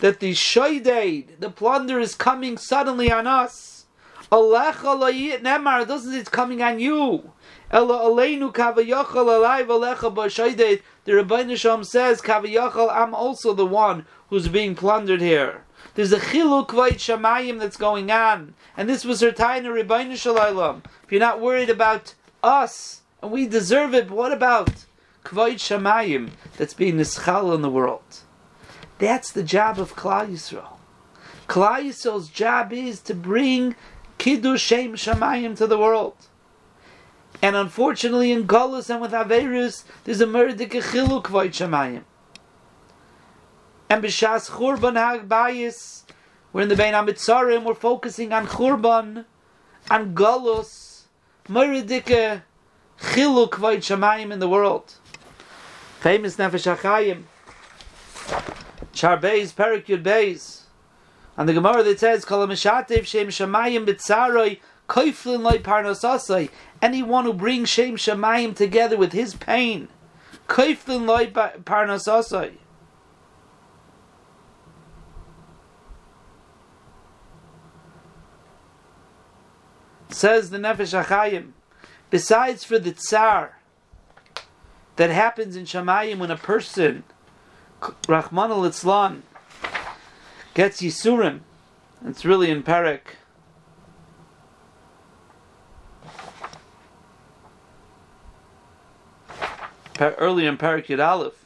that 0.00 0.20
the 0.20 0.32
shoideid, 0.32 1.40
the 1.40 1.48
plunder, 1.48 1.98
is 1.98 2.14
coming 2.14 2.58
suddenly 2.58 3.10
on 3.10 3.26
us. 3.26 3.86
Alecha 4.30 5.40
nemar 5.40 5.88
doesn't 5.88 6.12
it's 6.12 6.28
coming 6.28 6.62
on 6.62 6.80
you. 6.80 7.32
Ela 7.70 8.00
aleinu 8.10 8.52
kavayachal 8.52 9.06
alai 9.06 9.64
v'alecha 9.64 10.14
b'shoideid. 10.14 10.82
The 11.06 11.12
Rabbeinu 11.12 11.56
Shalom 11.56 11.84
says 11.84 12.20
kavayachal 12.20 12.94
I'm 12.94 13.14
also 13.14 13.54
the 13.54 13.64
one 13.64 14.04
who's 14.28 14.48
being 14.48 14.74
plundered 14.74 15.22
here. 15.22 15.64
There's 15.94 16.12
a 16.12 16.20
chiluk 16.20 16.66
vayit 16.66 16.96
shamayim 16.96 17.58
that's 17.58 17.78
going 17.78 18.10
on, 18.10 18.52
and 18.76 18.86
this 18.86 19.06
was 19.06 19.22
her 19.22 19.28
in 19.28 19.34
Rabbeinu 19.64 20.16
Shalom. 20.16 20.82
If 21.04 21.10
you're 21.10 21.20
not 21.20 21.40
worried 21.40 21.70
about 21.70 22.12
us 22.42 22.99
and 23.22 23.30
we 23.30 23.46
deserve 23.46 23.94
it. 23.94 24.08
But 24.08 24.16
what 24.16 24.32
about 24.32 24.86
Kvoit 25.24 25.56
Shamayim 25.56 26.30
that's 26.56 26.74
being 26.74 26.96
nischal 26.96 27.54
in 27.54 27.62
the 27.62 27.70
world? 27.70 28.20
That's 28.98 29.32
the 29.32 29.42
job 29.42 29.78
of 29.78 29.96
Klal 29.96 30.28
Yisrael. 30.28 30.78
Klal 31.48 31.84
Yisrael's 31.84 32.28
job 32.28 32.72
is 32.72 33.00
to 33.00 33.14
bring 33.14 33.74
Kiddush 34.18 34.62
Shem 34.62 34.94
Shamayim 34.94 35.56
to 35.56 35.66
the 35.66 35.78
world. 35.78 36.14
And 37.42 37.56
unfortunately, 37.56 38.32
in 38.32 38.46
Golos 38.46 38.90
and 38.90 39.00
with 39.00 39.12
Averus, 39.12 39.84
there's 40.04 40.20
a 40.20 40.26
murdik 40.26 40.72
chilu 40.72 41.22
Kvoit 41.22 41.50
Shamayim. 41.50 42.02
And 43.88 44.04
b'shas 44.04 44.50
Churban 44.50 44.94
Hagbayis, 44.94 46.02
we're 46.52 46.62
in 46.62 46.68
the 46.68 46.76
Bein 46.76 46.92
HaMitzarim, 46.92 47.64
we're 47.64 47.74
focusing 47.74 48.32
on 48.32 48.46
Churban, 48.46 49.24
on 49.90 50.14
Golos, 50.14 51.04
murdik 51.48 52.42
chiluk 53.00 53.50
vayit 53.50 53.78
shamayim 53.78 54.32
in 54.32 54.38
the 54.38 54.48
world. 54.48 54.94
Famous 56.00 56.36
Nefesh 56.36 56.76
HaChaim, 56.76 57.24
Char 58.92 59.18
Beis, 59.18 59.52
Perik 59.52 59.86
Yud 59.86 60.02
Beis. 60.02 60.62
And 61.36 61.48
the 61.48 61.52
Gemara 61.52 61.82
that 61.82 62.00
says, 62.00 62.24
Kol 62.24 62.46
HaMeshatev 62.46 63.06
Shem 63.06 63.28
Shamayim 63.28 63.86
B'tzaroi 63.86 64.60
Koiflin 64.88 65.42
Loi 65.42 65.58
Parnosasai 65.58 66.50
Anyone 66.82 67.24
who 67.24 67.32
brings 67.32 67.68
Shem 67.68 67.96
Shamayim 67.96 68.56
together 68.56 68.96
with 68.96 69.12
his 69.12 69.34
pain, 69.34 69.88
Koiflin 70.48 71.06
Loi 71.06 71.26
Parnosasai. 71.28 72.54
Says 80.08 80.50
the 80.50 80.58
Nefesh 80.58 81.04
HaChaim, 81.04 81.52
Besides 82.10 82.64
for 82.64 82.78
the 82.78 82.92
tsar 82.92 83.58
that 84.96 85.10
happens 85.10 85.54
in 85.54 85.64
Shamayim 85.64 86.18
when 86.18 86.30
a 86.30 86.36
person, 86.36 87.04
Rahman 88.08 88.50
al 88.50 88.64
Islam, 88.64 89.22
gets 90.54 90.82
Yisurim, 90.82 91.40
it's 92.04 92.24
really 92.24 92.50
in 92.50 92.62
Parak. 92.64 93.00
Earlier 100.00 100.48
in 100.48 100.56
Parak 100.56 100.86
Yud 100.86 101.06
Aleph, 101.06 101.44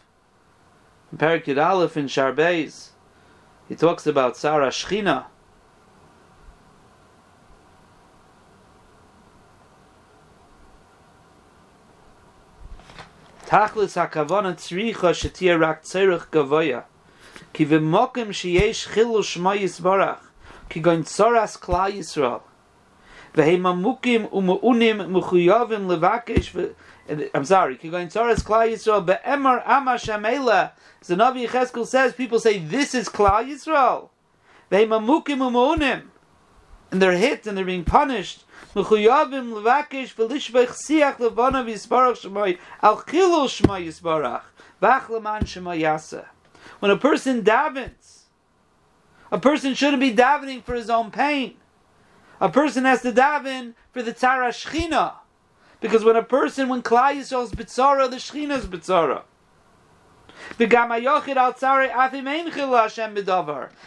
in 1.10 1.18
Parak 1.18 1.44
Yud 1.44 1.62
Aleph 1.62 1.96
in 1.96 2.06
Sharbeis, 2.06 2.90
he 3.68 3.74
talks 3.74 4.06
about 4.06 4.36
Sarah 4.36 4.68
Shechina, 4.68 5.24
Tachlis 13.46 13.94
hakavana 13.96 14.54
tzricha 14.54 15.12
shetia 15.12 15.60
rak 15.60 15.82
tzerich 15.82 16.28
gavoya. 16.30 16.84
Ki 17.52 17.66
v'mokim 17.66 18.28
sheyesh 18.32 18.88
chilu 18.94 19.22
shma 19.22 19.54
yisbarach. 19.56 20.20
Ki 20.70 20.80
goin 20.80 21.02
tzoras 21.04 21.60
kla 21.60 21.90
yisrael. 21.90 22.40
V'heimamukim 23.34 24.30
umu'unim 24.30 25.08
muchuyavim 25.10 25.86
levakesh 25.86 26.74
I'm 27.34 27.44
sorry. 27.44 27.76
Ki 27.76 27.90
goin 27.90 28.08
tzoras 28.08 28.42
kla 28.42 28.64
yisrael 28.64 29.06
be'emar 29.06 29.62
ama 29.66 29.92
shamela. 29.92 30.70
Zanavi 31.02 31.46
Yecheskel 31.46 31.86
says, 31.86 32.14
people 32.14 32.40
say, 32.40 32.58
this 32.58 32.94
is 32.94 33.10
kla 33.10 33.44
yisrael. 33.44 34.08
V'heimamukim 34.72 35.38
umu'unim. 35.38 36.02
And 36.94 37.02
they're 37.02 37.18
hit 37.18 37.44
and 37.48 37.58
they're 37.58 37.64
being 37.64 37.82
punished. 37.82 38.44
Mechuyavim 38.76 39.52
levakish 39.52 40.14
siach 40.14 41.16
shemay 41.16 42.58
al 42.82 42.98
chilul 42.98 43.48
shemay 43.48 43.84
yisbarach 43.84 44.42
v'ach 44.80 45.08
leman 45.08 45.42
shemay. 45.42 46.24
When 46.78 46.92
a 46.92 46.96
person 46.96 47.42
davens, 47.42 48.26
a 49.32 49.38
person 49.40 49.74
shouldn't 49.74 49.98
be 49.98 50.14
davening 50.14 50.62
for 50.62 50.76
his 50.76 50.88
own 50.88 51.10
pain. 51.10 51.56
A 52.40 52.48
person 52.48 52.84
has 52.84 53.02
to 53.02 53.10
daven 53.10 53.74
for 53.90 54.00
the 54.00 54.14
tzara 54.14 54.50
shchina. 54.50 55.14
Because 55.80 56.04
when 56.04 56.14
a 56.14 56.22
person, 56.22 56.68
when 56.68 56.80
Klai 56.80 57.16
Yisrael 57.16 57.42
is 57.42 57.50
bitzara, 57.50 58.08
the 58.08 58.18
shchina 58.18 58.58
is 58.58 58.66
bitzara. 58.66 59.22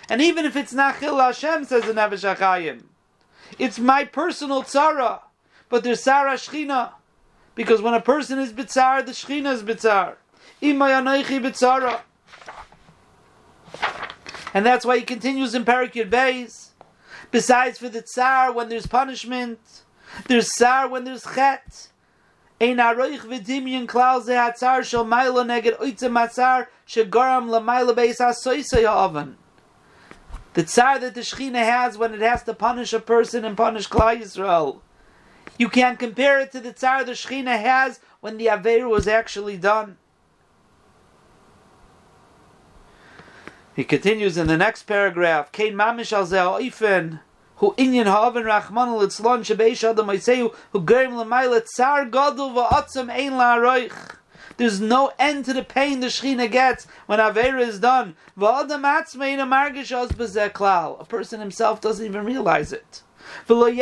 And 0.10 0.22
even 0.22 0.46
if 0.46 0.56
it's 0.58 0.74
not 0.74 1.00
chil 1.00 1.18
Hashem, 1.18 1.64
says 1.66 1.84
the 1.84 1.94
Nefesh 1.94 2.36
HaChaim, 2.36 2.84
it's 3.60 3.80
my 3.80 4.06
personal 4.06 4.64
tzara, 4.64 5.22
but 5.70 5.84
there's 5.84 6.04
tzara 6.04 6.34
shchina. 6.34 6.92
Because 7.56 7.82
when 7.82 7.94
a 7.94 8.02
person 8.02 8.38
is 8.40 8.54
bitzar, 8.54 9.06
the 9.06 9.12
shchina 9.12 9.54
is 9.54 9.64
bitzar. 9.64 10.16
Imayanoichi 10.62 11.42
bitzara. 11.42 12.02
And 14.54 14.66
that's 14.66 14.86
why 14.86 14.98
he 14.98 15.04
continues 15.04 15.56
in 15.56 15.66
Parakir 15.66 16.10
Beis. 16.10 16.70
Besides 17.32 17.80
for 17.80 17.90
the 17.90 18.02
tsar, 18.02 18.52
when 18.52 18.70
there's 18.70 18.88
punishment, 18.88 19.60
there's 20.28 20.50
tsar 20.50 20.88
when 20.88 21.04
there's 21.04 21.26
chet. 21.26 21.90
ein 22.60 22.78
aroich 22.78 23.20
v'dimyon 23.20 23.86
klal 23.86 24.24
ze 24.24 24.34
hatzar 24.34 24.84
shel 24.84 25.06
maila 25.06 25.46
neged 25.46 25.78
oitze 25.80 26.10
matzar 26.10 26.68
shegaram 26.88 27.50
lamaila 27.50 27.94
beis 27.94 28.18
ha-soisei 28.18 28.86
ha'oven. 28.86 29.38
The 30.58 30.64
tsar 30.64 30.98
that 30.98 31.14
the 31.14 31.22
Shechina 31.22 31.60
has 31.60 32.00
when 32.00 32.16
it 32.16 32.22
has 32.22 32.42
to 32.46 32.54
punish 32.56 32.92
a 32.92 33.00
person 33.00 33.46
and 33.46 33.56
punish 33.56 33.88
Klal 33.88 34.20
Yisrael. 34.20 34.80
You 35.60 35.70
can't 35.70 36.00
compare 36.00 36.40
it 36.40 36.52
to 36.54 36.60
the 36.60 36.74
tsar 36.74 37.04
the 37.04 37.12
Shechina 37.12 37.60
has 37.60 38.00
when 38.22 38.38
the 38.38 38.48
Aveir 38.48 38.90
was 38.90 39.08
actually 39.08 39.56
done. 39.58 39.98
He 43.76 43.84
continues 43.84 44.36
in 44.36 44.48
the 44.48 44.58
next 44.58 44.88
paragraph, 44.88 45.52
Kein 45.52 45.76
mamish 45.76 46.12
al 46.12 46.26
zeh 46.26 47.20
who 47.58 47.76
inyan 47.78 48.08
ha'aven 48.08 48.46
rachman 48.46 48.98
litzlon 49.00 49.42
shebeish 49.42 49.88
adam 49.88 50.08
oisehu, 50.08 50.56
who 50.72 50.82
gerim 50.82 51.16
l'mayla 51.16 51.64
tsar 51.66 52.06
gadol 52.06 52.50
va'atzam 52.56 53.12
ein 53.12 53.34
la'aroich. 53.34 53.94
There's 54.58 54.82
no 54.82 55.14
end 55.20 55.46
to 55.46 55.54
the 55.54 55.64
pain 55.64 56.00
the 56.00 56.08
Shechina 56.08 56.52
gets 56.52 56.88
when 57.06 57.20
Avera 57.20 57.62
is 57.62 57.80
done. 57.80 58.16
A 58.42 58.66
person 61.06 61.40
himself 61.40 61.80
doesn't 61.80 62.06
even 62.06 62.26
realize 62.26 62.74
it. 62.74 63.04
When 63.46 63.80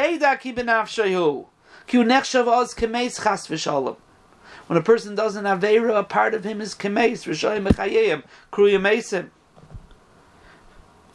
a 4.78 4.82
person 4.82 5.16
doesn't 5.16 5.46
Avera, 5.46 5.98
a 5.98 6.04
part 6.04 6.34
of 6.34 6.44
him 6.44 6.60
is 6.60 6.76
Kemes, 6.76 8.22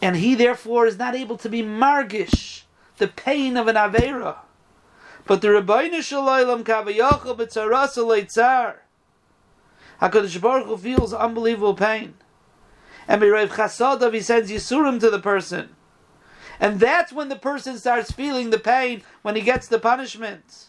And 0.03 0.17
he 0.17 0.35
therefore 0.35 0.87
is 0.87 0.99
not 0.99 1.15
able 1.15 1.37
to 1.37 1.51
be 1.51 1.63
margish, 1.63 2.63
the 2.97 3.09
pain 3.09 3.59
of 3.59 3.69
an 3.69 3.77
Avera. 3.77 4.37
But 5.27 5.43
the 5.43 5.49
Rabbeinu 5.49 6.03
Shalom 6.03 6.65
Kavayachal 6.65 7.37
B'tzarasa 7.37 8.07
Leitzar. 8.07 8.77
HaKadosh 10.01 10.41
Baruch 10.41 10.67
Hu 10.67 10.77
feels 10.79 11.13
unbelievable 11.13 11.75
pain. 11.75 12.15
And 13.07 13.21
B'Rav 13.21 13.49
Chasadav, 13.49 14.15
he 14.15 14.21
sends 14.21 14.51
Yisurim 14.51 14.99
to 15.01 15.11
the 15.11 15.19
person. 15.19 15.77
And 16.59 16.81
that's 16.81 17.13
when 17.13 17.29
the 17.29 17.37
person 17.37 17.77
starts 17.79 18.11
feeling 18.13 18.51
the 18.51 18.59
pain, 18.59 19.03
when 19.23 19.37
he 19.37 19.43
gets 19.43 19.67
the 19.67 19.79
punishment. 19.79 20.67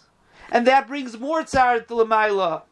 And 0.50 0.68
that 0.68 0.88
brings 0.88 1.20
more 1.20 1.44
tzar 1.44 1.80
to 1.82 1.94
Lamaila. 1.94 2.64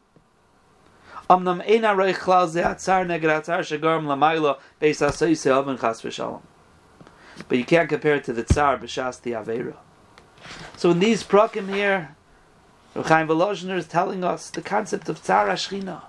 But 7.48 7.58
you 7.58 7.66
can't 7.66 7.89
compare 7.89 8.16
it 8.16 8.24
to 8.24 8.34
the 8.34 8.44
tzar 8.44 8.78
b'shas 8.78 9.22
the 9.22 9.32
avera. 9.32 9.75
So 10.75 10.92
in 10.92 11.00
these 11.00 11.24
prakim 11.24 11.74
here, 11.74 12.16
Chaim 12.96 13.28
Volozhiner 13.28 13.78
is 13.78 13.88
telling 13.88 14.24
us 14.24 14.50
the 14.50 14.62
concept 14.62 15.08
of 15.08 15.22
tzar 15.22 15.48
ashchina 15.48 16.01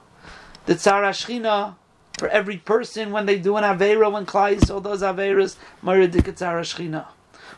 the 0.67 0.75
Tzara 0.75 1.11
Shchina 1.11 1.75
for 2.19 2.29
every 2.29 2.59
person 2.59 3.13
when 3.13 3.27
they 3.27 3.39
do 3.39 3.57
an 3.57 3.65
Aveira, 3.65 4.13
when 4.13 4.27
Klai 4.27 4.57
Yisrael 4.57 4.83
does 4.83 5.03
Aveiras, 5.03 5.57
Maridik 5.83 6.23
Tzara 6.23 6.63
Shchina. 6.63 7.07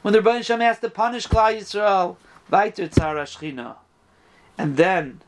When 0.03 0.13
the 0.13 0.21
Rebbeinu 0.21 0.45
Shem 0.45 0.61
has 0.61 0.79
to 0.81 0.91
punish 0.91 1.27
Klai 1.27 1.59
Yisrael, 1.59 2.17
weiter 2.51 2.89
Tzara 2.89 3.25
Shchina. 3.25 3.77
And 4.57 4.77
then, 4.77 5.21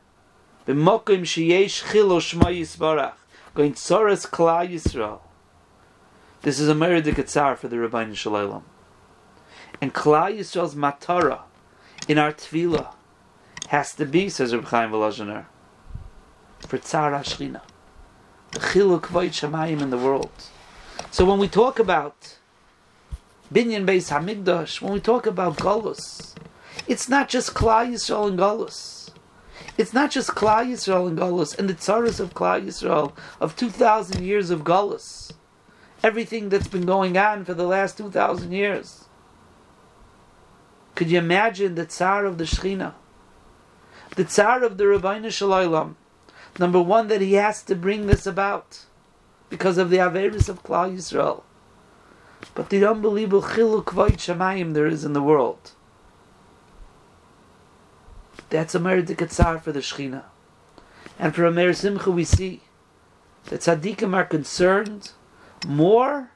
b'mokim 0.66 1.22
sheyesh 1.22 1.90
chilo 1.90 2.20
shma 2.20 2.56
yisbarach, 2.56 3.14
going 3.54 3.72
tzoras 3.74 4.28
Klai 4.28 4.70
Yisrael. 4.70 5.20
This 6.42 6.60
is 6.60 6.68
a 6.68 6.74
Maridik 6.74 7.14
Tzar 7.14 7.56
for 7.56 7.68
the 7.68 7.76
Rebbeinu 7.76 8.14
Shalom. 8.14 8.64
And 9.80 9.94
Klai 9.94 10.38
Yisrael's 10.38 10.74
matara 10.74 11.40
in 12.06 12.18
our 12.18 12.32
tefillah 12.32 12.94
has 13.68 13.94
to 13.94 14.04
be, 14.04 14.28
says 14.28 14.54
Reb 14.54 14.66
Chaim 14.66 14.90
Volozhiner, 14.90 15.46
for 16.66 16.78
Tzara 16.78 17.22
Shechina. 17.22 17.62
The 18.52 18.60
Chiluk 18.60 19.06
Void 19.06 19.30
Shamayim 19.30 19.80
in 19.80 19.90
the 19.90 19.98
world. 19.98 20.30
So 21.10 21.24
when 21.24 21.38
we 21.38 21.48
talk 21.48 21.78
about 21.78 22.38
Binyan 23.52 23.86
Beis 23.86 24.10
Hamikdash, 24.10 24.80
when 24.80 24.92
we 24.92 25.00
talk 25.00 25.26
about 25.26 25.56
Golus, 25.56 26.34
it's 26.86 27.08
not 27.08 27.28
just 27.28 27.54
Klal 27.54 27.92
Yisrael 27.92 28.28
and 28.28 28.38
Golus. 28.38 29.10
It's 29.76 29.92
not 29.92 30.10
just 30.10 30.30
Klal 30.30 30.66
Yisrael 30.66 31.08
and 31.08 31.18
Golus 31.18 31.58
and 31.58 31.68
the 31.68 31.74
tzaras 31.74 32.20
of 32.20 32.34
Klal 32.34 32.64
Yisrael 32.64 33.12
of 33.40 33.56
2,000 33.56 34.24
years 34.24 34.50
of 34.50 34.60
Golus. 34.60 35.32
Everything 36.02 36.48
that's 36.48 36.68
been 36.68 36.86
going 36.86 37.16
on 37.16 37.44
for 37.44 37.54
the 37.54 37.66
last 37.66 37.98
2,000 37.98 38.52
years. 38.52 39.06
Could 40.94 41.10
you 41.10 41.18
imagine 41.18 41.74
the 41.74 41.86
tsar 41.86 42.24
of 42.24 42.38
the 42.38 42.44
Shechina? 42.44 42.94
The 44.16 44.24
tsar 44.24 44.62
of 44.62 44.76
the 44.76 44.84
Rabbeinu 44.84 45.32
Shalom 45.32 45.96
Number 46.58 46.80
one, 46.80 47.08
that 47.08 47.20
he 47.20 47.34
has 47.34 47.62
to 47.64 47.74
bring 47.74 48.06
this 48.06 48.26
about 48.26 48.84
because 49.48 49.78
of 49.78 49.90
the 49.90 49.96
Averis 49.98 50.48
of 50.48 50.62
Klal 50.62 50.94
Yisrael. 50.94 51.42
But 52.54 52.68
the 52.68 52.84
unbelievable 52.84 53.42
chiluk 53.42 53.86
vayit 53.86 54.16
shamayim 54.16 54.74
there 54.74 54.86
is 54.86 55.04
in 55.04 55.12
the 55.12 55.22
world. 55.22 55.72
That's 58.50 58.74
a 58.74 58.80
merit 58.80 59.08
for 59.08 59.72
the 59.72 59.80
Shechina. 59.80 60.24
And 61.18 61.34
for 61.34 61.44
a 61.44 61.52
Meir 61.52 61.72
Simcha 61.72 62.10
we 62.10 62.24
see 62.24 62.62
that 63.46 63.60
tzaddikim 63.60 64.14
are 64.14 64.24
concerned 64.24 65.12
more 65.66 66.30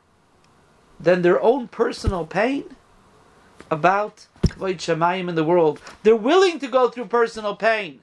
than 0.98 1.22
their 1.22 1.40
own 1.40 1.68
personal 1.68 2.26
pain 2.26 2.76
about 3.70 4.26
Kvayit 4.42 4.78
Shemayim 4.78 5.28
in 5.28 5.34
the 5.34 5.44
world. 5.44 5.80
They're 6.02 6.16
willing 6.16 6.58
to 6.60 6.68
go 6.68 6.88
through 6.88 7.06
personal 7.06 7.54
pain. 7.54 8.02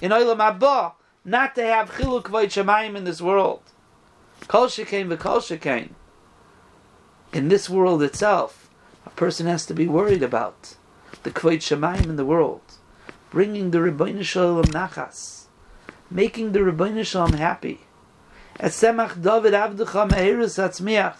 In 0.00 0.10
Olam 0.10 0.40
Abba, 0.40 0.92
not 1.26 1.56
to 1.56 1.62
have 1.62 1.90
chiluk 1.90 2.22
vayit 2.22 2.54
shemayim 2.54 2.94
in 2.94 3.02
this 3.02 3.20
world. 3.20 3.60
Kol 4.46 4.68
shekain 4.68 5.08
v'kol 5.08 5.40
shekain. 5.40 5.90
In 7.32 7.48
this 7.48 7.68
world 7.68 8.00
itself, 8.00 8.70
a 9.04 9.10
person 9.10 9.46
has 9.46 9.66
to 9.66 9.74
be 9.74 9.88
worried 9.88 10.22
about 10.22 10.76
the 11.24 11.32
kvayit 11.32 11.58
shemayim 11.58 12.04
in 12.04 12.14
the 12.14 12.24
world, 12.24 12.62
bringing 13.30 13.72
the 13.72 13.78
Rebbeinu 13.78 14.22
Shalom 14.22 14.66
nachas, 14.66 15.46
making 16.08 16.52
the 16.52 16.60
Rebbeinu 16.60 17.04
Shalom 17.04 17.32
happy. 17.32 17.80
Et 18.60 18.70
semach 18.70 19.20
David 19.20 19.52
avducha 19.52 20.08
meherus 20.08 20.62
atzmiach, 20.62 21.16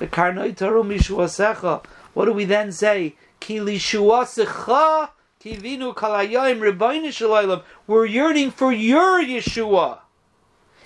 v'karnoi 0.00 0.56
taru 0.56 0.82
mishuasecha. 0.82 1.84
What 2.14 2.24
do 2.24 2.32
we 2.32 2.46
then 2.46 2.72
say? 2.72 3.16
Ki 3.40 3.58
lishuasecha 3.58 5.10
Kivinu 5.44 5.94
kalayim 5.94 7.12
Shalom. 7.12 7.62
We're 7.86 8.06
yearning 8.06 8.50
for 8.50 8.72
your 8.72 9.22
Yeshua. 9.22 9.98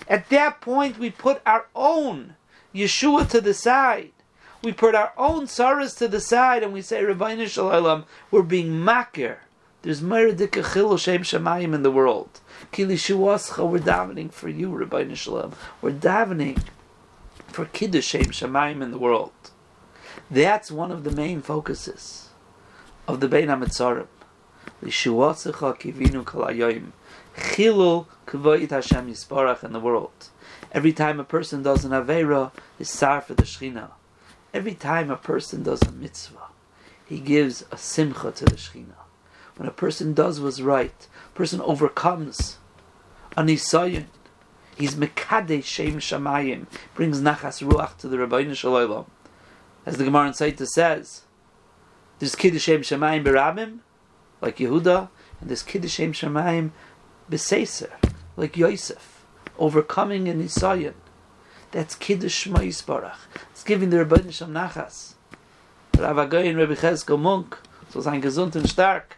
At 0.05 0.27
that 0.29 0.59
point, 0.59 0.99
we 0.99 1.11
put 1.11 1.41
our 1.45 1.67
own 1.73 2.35
Yeshua 2.75 3.29
to 3.29 3.39
the 3.39 3.53
side. 3.53 4.11
We 4.61 4.73
put 4.73 4.95
our 4.95 5.13
own 5.17 5.47
sorrows 5.47 5.95
to 5.95 6.09
the 6.09 6.19
side, 6.19 6.61
and 6.61 6.73
we 6.73 6.81
say, 6.81 7.01
Rebbeinu 7.01 7.47
Shalom, 7.47 8.03
we're 8.31 8.41
being 8.41 8.71
makir. 8.71 9.37
There's 9.81 10.01
Meredika 10.01 10.73
Chil 10.73 10.97
Shem 10.97 11.23
Shemayim 11.23 11.73
in 11.73 11.83
the 11.83 11.91
world. 11.91 12.41
Kili 12.73 12.95
Shuascha, 12.95 13.65
we're 13.65 13.79
davening 13.79 14.29
for 14.29 14.49
you, 14.49 14.69
Rebbeinu 14.69 15.15
Shalom. 15.15 15.53
We're 15.81 15.91
davening 15.91 16.61
for 17.47 17.63
Kiddush 17.63 18.07
Shem 18.07 18.25
Shemayim 18.25 18.81
in 18.81 18.91
the 18.91 18.99
world. 18.99 19.31
That's 20.29 20.69
one 20.69 20.91
of 20.91 21.05
the 21.05 21.11
main 21.11 21.41
focuses 21.41 22.27
of 23.07 23.21
the 23.21 23.29
Bein 23.29 23.47
HaMetzarim. 23.47 24.07
Lishuatzecha 24.83 25.77
kivinu 25.77 26.23
kalayoyim. 26.23 26.91
Chilul 27.35 28.05
kvoit 28.25 28.69
Hashem 28.69 29.07
yisparach 29.07 29.63
in 29.63 29.73
the 29.73 29.79
world. 29.79 30.29
Every 30.71 30.93
time 30.93 31.19
a 31.19 31.23
person 31.23 31.63
does 31.63 31.85
an 31.85 31.91
avera, 31.91 32.51
is 32.77 32.89
sar 32.89 33.21
for 33.21 33.33
the 33.33 33.43
Shechina. 33.43 33.91
Every 34.53 34.73
time 34.73 35.09
a 35.11 35.17
person 35.17 35.63
does 35.63 35.81
a 35.83 35.91
mitzvah, 35.91 36.49
he 37.05 37.19
gives 37.19 37.65
a 37.71 37.77
simcha 37.77 38.31
to 38.31 38.45
the 38.45 38.55
Shechina. 38.55 38.95
When 39.57 39.67
a 39.67 39.71
person 39.73 40.13
does 40.13 40.39
what's 40.39 40.61
right, 40.61 41.07
a 41.27 41.37
person 41.37 41.59
overcomes 41.61 42.57
a 43.35 43.43
nisayon. 43.43 44.05
He's 44.77 44.95
mekadeh 44.95 45.63
shem 45.63 45.99
shamayim, 45.99 46.67
brings 46.95 47.19
nachas 47.19 47.61
ruach 47.61 47.97
to 47.97 48.07
the 48.07 48.15
Rabbeinu 48.15 48.55
Shalom. 48.55 49.05
As 49.85 49.97
the 49.97 50.05
Gemara 50.05 50.27
in 50.27 50.33
Saita 50.33 50.65
says, 50.65 51.23
there's 52.19 52.35
kiddush 52.35 52.63
shem 52.63 52.81
shamayim 52.81 53.25
berabim, 53.25 53.79
like 54.41 54.57
Yehuda, 54.57 55.09
and 55.41 55.49
this 55.49 55.63
Kiddush 55.63 55.93
Shem 55.93 56.13
Shemayim 56.13 56.71
Beseser, 57.29 57.91
like 58.37 58.57
Yosef, 58.57 59.25
overcoming 59.57 60.27
in 60.27 60.41
Nisayan. 60.41 60.93
That's 61.71 61.95
Kiddush 61.95 62.47
Yisbarach. 62.47 63.17
It's 63.51 63.63
giving 63.63 63.89
the 63.89 63.97
Rebbeinu 63.97 64.33
Shem 64.33 64.51
Nachas. 64.51 65.13
Rav 65.97 66.15
Agoyin 66.15 66.57
Rebbe 66.57 66.75
Cheskel 66.75 67.19
Munk, 67.19 67.57
so 67.89 67.99
sein 67.99 68.21
gesund 68.21 68.55
and 68.55 68.69
stark, 68.69 69.17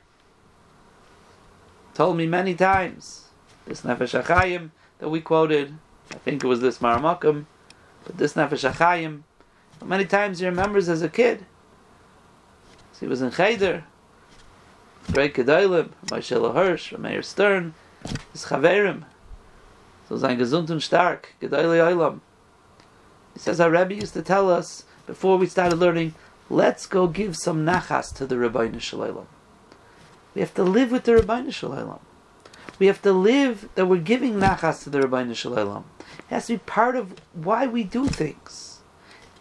told 1.94 2.18
me 2.18 2.26
many 2.26 2.56
times, 2.56 3.28
this 3.68 3.82
Nefesh 3.82 4.24
HaChaim 4.24 4.72
that 5.00 5.10
we 5.10 5.22
quoted, 5.22 5.76
I 6.12 6.16
think 6.16 6.44
it 6.44 6.48
was 6.48 6.60
this 6.60 6.80
Maramakum, 6.80 7.46
but 8.04 8.18
this 8.18 8.34
Nefesh 8.34 8.72
HaChaim, 8.72 9.22
many 9.86 10.06
times 10.06 10.40
he 10.40 10.46
remembers 10.46 10.90
as 10.90 11.02
a 11.02 11.10
kid. 11.10 11.46
So 12.94 13.02
he 13.02 13.08
was 13.08 13.22
in 13.22 13.32
Cheder, 13.32 13.84
Kedalim, 15.08 15.90
Moshe 16.08 16.54
Hirsch, 16.54 16.94
Meir 16.98 17.22
Stern, 17.22 17.74
his 18.32 18.46
Chaverim. 18.46 19.04
So 20.10 20.18
sein 20.18 20.38
gesund 20.38 20.70
und 20.70 20.82
stark, 20.82 21.36
Gedoyle 21.42 21.80
Olam. 21.80 22.20
He 23.34 23.40
says 23.40 23.60
our 23.60 23.70
Rebbe 23.70 23.96
used 23.96 24.14
to 24.14 24.22
tell 24.22 24.50
us 24.50 24.84
before 25.06 25.38
we 25.38 25.46
started 25.46 25.78
learning, 25.78 26.16
let's 26.50 26.86
go 26.86 27.08
give 27.08 27.38
some 27.38 27.66
nachas 27.66 28.14
to 28.16 28.26
the 28.26 28.36
Rabbeinu 28.36 28.82
Shalom. 28.82 29.28
We 30.36 30.42
have 30.42 30.54
to 30.56 30.64
live 30.64 30.92
with 30.92 31.06
the 31.06 31.14
Rabbeinu 31.14 31.54
Shalom. 31.54 32.00
We 32.80 32.88
have 32.88 33.02
to 33.04 33.14
live 33.14 33.70
that 33.76 33.86
we're 33.86 33.98
giving 33.98 34.34
nachas 34.34 34.84
to 34.84 34.90
the 34.90 35.00
Rabbeinu 35.00 35.36
Shalom. 35.36 35.86
It 36.00 36.34
has 36.34 36.48
to 36.48 36.54
be 36.54 36.60
part 36.60 36.96
of 36.96 37.16
why 37.34 37.68
we 37.68 37.84
do 37.84 38.08
things. 38.08 38.80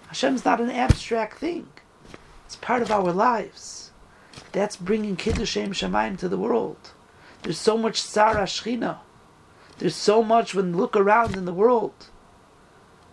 Hashem's 0.08 0.44
not 0.44 0.60
an 0.60 0.70
abstract 0.70 1.38
thing. 1.38 1.68
It's 2.46 2.56
part 2.56 2.82
of 2.82 2.90
our 2.90 3.12
lives. 3.12 3.89
That's 4.52 4.76
bringing 4.76 5.16
Kiddushem 5.16 5.68
Shemaim 5.68 6.18
to 6.18 6.28
the 6.28 6.38
world. 6.38 6.90
There's 7.42 7.58
so 7.58 7.78
much 7.78 8.00
Sarah 8.00 8.44
Shechina. 8.44 8.98
There's 9.78 9.94
so 9.94 10.22
much 10.22 10.54
when 10.54 10.76
look 10.76 10.96
around 10.96 11.36
in 11.36 11.44
the 11.44 11.54
world. 11.54 12.10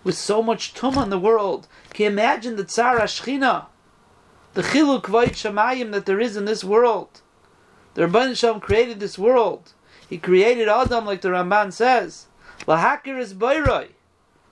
With 0.04 0.18
so 0.18 0.42
much 0.42 0.74
tum 0.74 0.98
in 0.98 1.10
the 1.10 1.20
world. 1.20 1.68
Can 1.92 2.04
you 2.04 2.10
imagine 2.12 2.56
the 2.56 2.66
Tzara 2.66 3.04
Shechina? 3.04 3.68
The 4.54 4.64
Chiluk 4.64 5.04
Vayit 5.04 5.34
Shemayim 5.34 5.92
that 5.92 6.06
there 6.06 6.20
is 6.20 6.36
in 6.36 6.46
this 6.46 6.64
world. 6.64 7.22
The 7.94 8.08
Rabban 8.08 8.36
Shalom 8.36 8.60
created 8.60 9.00
this 9.00 9.18
world. 9.18 9.74
He 10.10 10.18
created 10.18 10.68
Adam 10.68 11.06
like 11.06 11.22
the 11.22 11.30
Ramban 11.30 11.72
says. 11.74 12.28
Lahakir 12.68 13.20
is 13.20 13.34
Bayroi. 13.34 13.90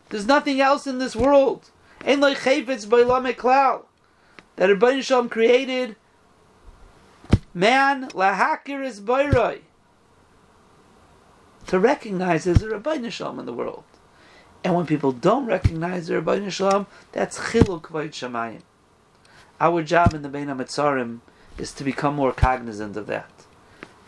There's 0.10 0.28
nothing 0.28 0.62
else 0.62 0.86
in 0.86 1.00
this 1.00 1.15
world. 1.15 1.71
Ein 2.06 2.19
loy 2.19 2.36
chayfetz 2.36 2.86
b'olam 2.86 3.32
klal. 3.34 3.86
That 4.56 4.69
Rabbi 4.69 5.02
Shalom 5.02 5.30
created 5.30 5.95
man 7.56 8.10
lahakir 8.10 8.86
is 8.86 9.00
bayroi. 9.02 9.62
To 11.68 11.80
recognize 11.80 12.44
there's 12.44 12.62
a 12.62 12.70
Rabbi 12.70 13.10
Shalom 13.10 13.39
in 13.39 13.48
the 13.48 13.54
world. 13.54 13.86
And 14.63 14.76
when 14.76 14.86
people 14.86 15.12
don't 15.12 15.48
recognize 15.48 16.08
the 16.08 16.15
Rabbi 16.22 16.48
Shalom, 16.50 16.86
that's 17.12 17.39
chiluk 17.39 17.84
vayit 17.84 18.12
shamayim. 18.12 18.62
Our 19.60 19.82
job 19.82 20.13
in 20.13 20.22
the 20.22 20.30
Bein 20.30 20.48
HaMetzarim 20.48 21.22
is 21.58 21.72
to 21.74 21.84
become 21.84 22.15
more 22.15 22.34
cognizant 22.34 22.98
of 22.98 23.08
that. 23.08 23.32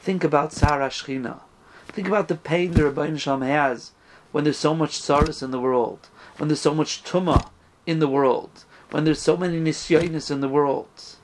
Think 0.02 0.24
about 0.24 0.52
Sarah 0.52 0.90
Shechina. 0.90 1.40
Think 1.88 2.08
about 2.08 2.28
the 2.28 2.36
pain 2.36 2.72
the 2.72 2.84
Rabbi 2.84 3.16
Shalom 3.16 3.42
has 3.42 3.94
when 4.32 4.44
there's 4.44 4.58
so 4.58 4.76
much 4.76 5.00
sorrows 5.00 5.42
in 5.42 5.52
the 5.52 5.60
world, 5.60 6.10
when 6.38 6.50
there's 6.50 6.60
so 6.60 6.76
much 6.76 7.04
tumah 7.04 7.50
in 7.86 8.00
the 8.00 8.10
world, 8.10 8.66
when 8.92 9.06
there's 9.06 9.22
so 9.22 9.38
many 9.38 9.60
nisyonis 9.60 10.30
in 10.30 10.42
the 10.42 10.50
world. 10.50 11.16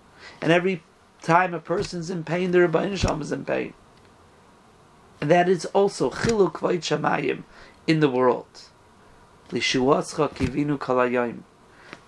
And 0.41 0.51
every 0.51 0.83
time 1.23 1.53
a 1.53 1.59
person's 1.59 2.09
in 2.09 2.23
pain, 2.23 2.51
the 2.51 2.59
Rabbi 2.59 2.93
Shalom 2.95 3.21
is 3.21 3.31
in 3.31 3.45
pain. 3.45 3.73
And 5.19 5.31
that 5.31 5.49
is 5.49 5.65
also 5.67 6.09
chiluk 6.11 6.53
vayit 6.53 6.81
shamayim 6.81 7.43
in 7.87 8.01
the 8.01 8.09
world. 8.09 8.45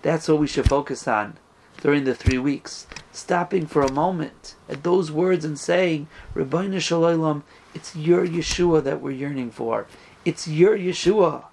That's 0.02 0.28
what 0.28 0.38
we 0.38 0.46
should 0.46 0.68
focus 0.68 1.08
on 1.08 1.38
during 1.80 2.04
the 2.04 2.14
three 2.14 2.38
weeks. 2.38 2.86
Stopping 3.12 3.66
for 3.66 3.82
a 3.82 3.90
moment 3.90 4.54
at 4.68 4.82
those 4.82 5.10
words 5.10 5.44
and 5.44 5.58
saying, 5.58 6.08
Rabbi 6.34 6.78
Shalom, 6.78 7.42
it's 7.74 7.96
your 7.96 8.26
Yeshua 8.26 8.84
that 8.84 9.00
we're 9.00 9.12
yearning 9.12 9.50
for. 9.50 9.86
It's 10.24 10.46
your 10.46 10.76
Yeshua. 10.76 11.44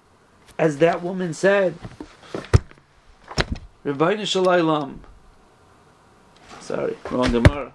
As 0.60 0.80
that 0.80 1.02
woman 1.02 1.34
said, 1.34 1.76
Rabbi 3.84 4.24
Shalom. 4.26 5.02
Sorry, 6.64 6.96
wrong 7.12 7.30
Gemara. 7.30 7.74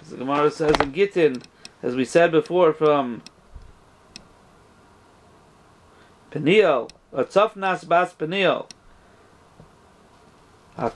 As 0.00 0.10
the 0.10 0.16
Gemara 0.18 0.48
says 0.48 0.76
in 0.78 0.92
Gittin, 0.92 1.42
as 1.82 1.96
we 1.96 2.04
said 2.04 2.30
before 2.30 2.72
from 2.72 3.22
Peniel, 6.30 6.90
or 7.10 7.24
Tzofnas 7.24 7.88
Bas 7.88 8.12
Peniel. 8.12 8.68
How 10.76 10.88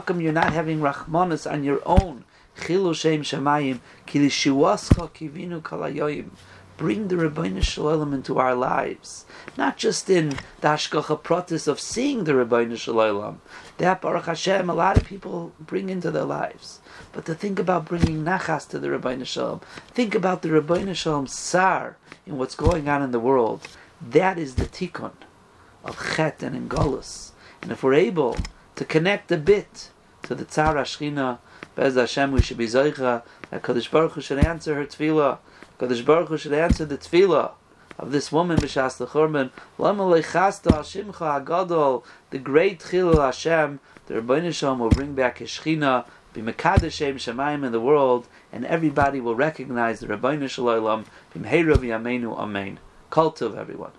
come 0.00 0.20
you're 0.20 0.32
not 0.32 0.52
having 0.52 0.78
Rachmanis 0.78 1.50
on 1.50 1.64
your 1.64 1.82
own? 1.84 2.24
Chilu 2.58 2.94
Shem 2.94 3.22
Shemayim 3.22 3.80
Kilishuascha 4.06 5.10
Kivinu 5.10 5.60
Kalayoyim 5.62 6.30
bring 6.82 7.06
the 7.06 7.14
Rabbeinu 7.14 7.62
Shalom 7.62 8.12
into 8.12 8.40
our 8.40 8.56
lives. 8.56 9.24
Not 9.56 9.76
just 9.76 10.10
in 10.10 10.30
the 10.30 10.66
Hashgacha 10.66 11.22
Pratis 11.22 11.68
of 11.68 11.78
seeing 11.78 12.24
the 12.24 12.32
Rabbeinu 12.32 12.76
Shalom. 12.76 13.40
That 13.78 14.00
Baruch 14.00 14.24
Hashem, 14.24 14.68
a 14.68 14.74
lot 14.74 14.96
of 14.96 15.04
people 15.04 15.52
bring 15.60 15.90
into 15.90 16.10
their 16.10 16.24
lives. 16.24 16.80
But 17.12 17.24
to 17.26 17.36
think 17.36 17.60
about 17.60 17.84
bringing 17.84 18.24
Nachas 18.24 18.68
to 18.70 18.80
the 18.80 18.88
Rabbeinu 18.88 19.24
Shalom, 19.24 19.60
think 19.90 20.16
about 20.16 20.42
the 20.42 20.48
Rabbeinu 20.48 20.96
Shalom 20.96 21.28
Sar 21.28 21.98
in 22.26 22.36
what's 22.36 22.56
going 22.56 22.88
on 22.88 23.00
in 23.00 23.12
the 23.12 23.20
world. 23.20 23.68
That 24.00 24.36
is 24.36 24.56
the 24.56 24.64
tikkun 24.64 25.12
of 25.84 26.16
Chet 26.16 26.42
and 26.42 26.68
Ingolus. 26.68 27.30
And 27.62 27.70
if 27.70 27.84
we're 27.84 27.94
able 27.94 28.36
to 28.74 28.84
connect 28.84 29.30
a 29.30 29.36
bit 29.36 29.90
to 30.24 30.34
the 30.34 30.44
Tzara 30.44 30.82
Shechina, 30.82 31.38
Bez 31.76 31.94
Hashem, 31.94 32.32
we 32.32 32.42
should 32.42 32.58
be 32.58 32.66
Zoicha, 32.66 33.22
that 33.50 33.62
Kadosh 33.62 33.88
Baruch 33.88 34.14
Hu 34.14 34.20
should 34.20 34.44
answer 34.44 34.74
her 34.74 34.84
tefillah, 34.84 35.38
Kadosh 35.82 36.04
Baruch 36.04 36.28
Hu 36.28 36.38
should 36.38 36.52
answer 36.52 36.84
the 36.84 36.96
tefillah 36.96 37.54
of 37.98 38.12
this 38.12 38.30
woman 38.30 38.56
b'shas 38.56 39.04
lechurban. 39.04 39.50
Lama 39.78 40.04
lechasta 40.04 40.70
Hashimcha 40.70 41.44
Hagadol, 41.44 42.04
the 42.30 42.38
great 42.38 42.78
Chilul 42.78 43.20
Hashem. 43.20 43.80
The 44.06 44.14
Rebbeinu 44.14 44.54
Shalom 44.54 44.78
will 44.78 44.90
bring 44.90 45.14
back 45.16 45.38
his 45.38 45.50
Shechina, 45.50 46.06
be 46.32 46.40
Mekadosh 46.40 46.92
Shem 46.92 47.16
Shemayim 47.16 47.66
in 47.66 47.72
the 47.72 47.80
world, 47.80 48.28
and 48.52 48.64
everybody 48.64 49.20
will 49.20 49.34
recognize 49.34 49.98
the 49.98 50.06
Rebbeinu 50.06 50.48
Shalom. 50.48 51.04
B'mheirav 51.34 51.78
Yamenu 51.78 52.38
Amen. 52.38 52.78
Cult 53.10 53.42
of 53.42 53.56
everyone. 53.56 53.90